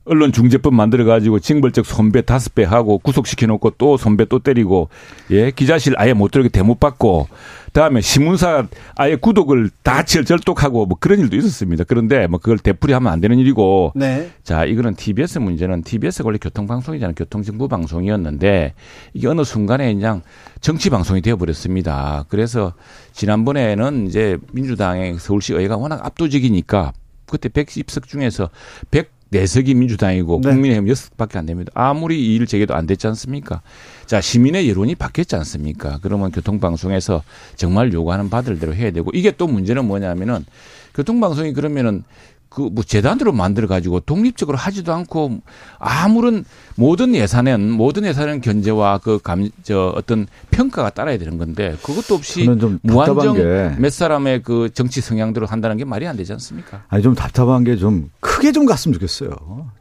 [0.04, 4.88] 언론 중재법 만들어 가지고 징벌적 손배 다섯 배 하고 구속시켜 놓고 또 손배 또 때리고
[5.30, 7.28] 예 기자실 아예 못 들어게 대못 받고
[7.66, 11.84] 그다음에 신문사 아예 구독을 다 절절독하고 뭐 그런 일도 있었습니다.
[11.84, 14.30] 그런데 뭐 그걸 되풀이하면 안 되는 일이고 네.
[14.42, 17.14] 자 이거는 TBS 문제는 TBS가 원래 교통방송이잖아요.
[17.14, 18.74] 교통정보 방송이었는데
[19.14, 20.22] 이게 어느 순간에 그냥
[20.60, 22.24] 정치 방송이 되어버렸습니다.
[22.28, 22.74] 그래서
[23.12, 26.92] 지난번에는 이제 민주당의 서울시 의회가 워낙 압도적이니까
[27.26, 28.50] 그때 110석 중에서
[29.32, 30.50] 104석이 민주당이고 네.
[30.50, 31.72] 국민의힘 6석밖에 안 됩니다.
[31.74, 33.62] 아무리 이일 제기도 안 됐지 않습니까?
[34.06, 35.98] 자, 시민의 여론이 바뀌었지 않습니까?
[36.02, 37.22] 그러면 교통방송에서
[37.56, 40.44] 정말 요구하는 바들 대로 해야 되고 이게 또 문제는 뭐냐면은
[40.94, 42.04] 교통방송이 그러면은
[42.54, 45.38] 그 뭐 재단으로 만들어 가지고 독립적으로 하지도 않고
[45.78, 46.44] 아무런
[46.76, 52.44] 모든 예산은 모든 예산은 견제와 그 감 저 어떤 평가가 따라야 되는 건데 그것도 없이
[52.44, 53.34] 좀 무한정
[53.76, 56.82] 게몇 사람의 그 정치 성향대로 한다는 게 말이 안 되지 않습니까?
[56.88, 59.30] 아니 좀 답답한 게 좀 크게 좀 갔으면 좋겠어요.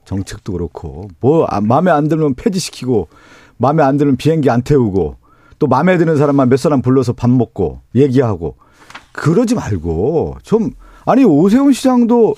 [0.05, 3.09] 정책도 그렇고 뭐 아, 마음에 안 들면 폐지시키고
[3.57, 5.17] 마음에 안 들면 비행기 안 태우고
[5.59, 8.55] 또 마음에 드는 사람만 몇 사람 불러서 밥 먹고 얘기하고
[9.11, 10.71] 그러지 말고 좀
[11.05, 12.35] 아니 오세훈 시장도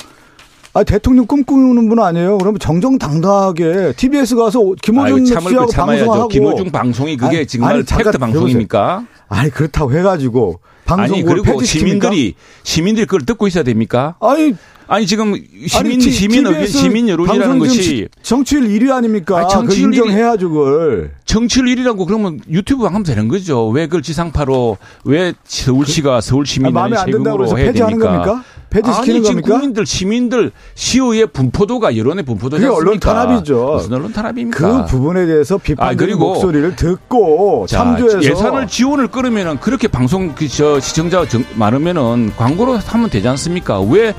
[0.75, 2.39] 아 대통령 꿈꾸는 분 아니에요.
[2.39, 6.05] 그러면 정정당당하게 TBS 가서 김호중 씨하고 거 참아야죠.
[6.05, 9.05] 방송하고 김호중 방송이 그게 아니, 정말 아니, 팩트 방송입니까?
[9.29, 11.63] 아니 그렇다고 해가지고 아니 방송국을 그리고?
[11.63, 14.15] 시민들이 시민들이 그걸 듣고 있어야 됩니까?
[14.19, 14.55] 아니
[14.87, 15.33] 아니 지금
[15.67, 19.37] 시민 아니, 시민 의견 시민 여론이라는 것이 지- 정치율 1위 아닙니까?
[19.37, 21.11] 아니, 그 정치율 인정해야죠 그걸.
[21.25, 23.67] 정치율 1위라고 그러면 유튜브 하면 되는 거죠.
[23.69, 28.23] 왜 그걸 지상파로 왜 서울시가 서울 아, 시민을 마음에 안 든다고 세금으로 해야 폐지하는 됩니까?
[28.25, 28.43] 겁니까?
[28.69, 29.53] 폐지시키는 아니 지금 겁니까?
[29.53, 33.13] 국민들 시민들 시의회 분포도가 여론의 분포도지 그게 언론 않습니까?
[33.13, 33.65] 탄압이죠.
[33.77, 34.85] 무슨 언론 탄압입니까?
[34.85, 40.79] 그 부분에 대해서 비판적인 아, 목소리를 듣고 자, 참조해서 예산을 지원을 끌으면은 그렇게 방송 그저
[40.79, 43.79] 시청자가 정- 많으면은 광고로 하면 되지 않습니까?
[43.81, 44.13] 왜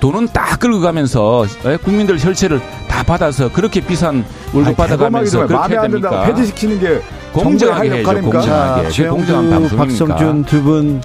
[0.00, 1.76] 돈은 다 끌고 가면서 에?
[1.76, 6.24] 국민들 혈세를 다 받아서 그렇게 비싼 월급 아니, 받아가면서 그렇게 해야 됩니까?
[6.26, 7.00] 폐지시키는 게
[7.32, 8.20] 공정하게 해야죠?
[8.22, 8.90] 공정하게.
[8.90, 9.76] 자, 공정한 방송입니까?
[10.06, 11.02] 박성준 두 분.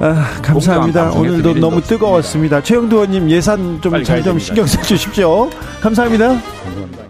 [0.00, 1.10] 아, 감사합니다.
[1.12, 1.80] 오늘도 너무.
[1.80, 2.62] 뜨거웠습니다.
[2.62, 4.38] 최영두 의원님 예산 좀 빨리 잘 가야 좀.
[4.38, 5.48] 신경 써주십시오.
[5.80, 6.28] 감사합니다.
[6.28, 7.01] 감사합니다.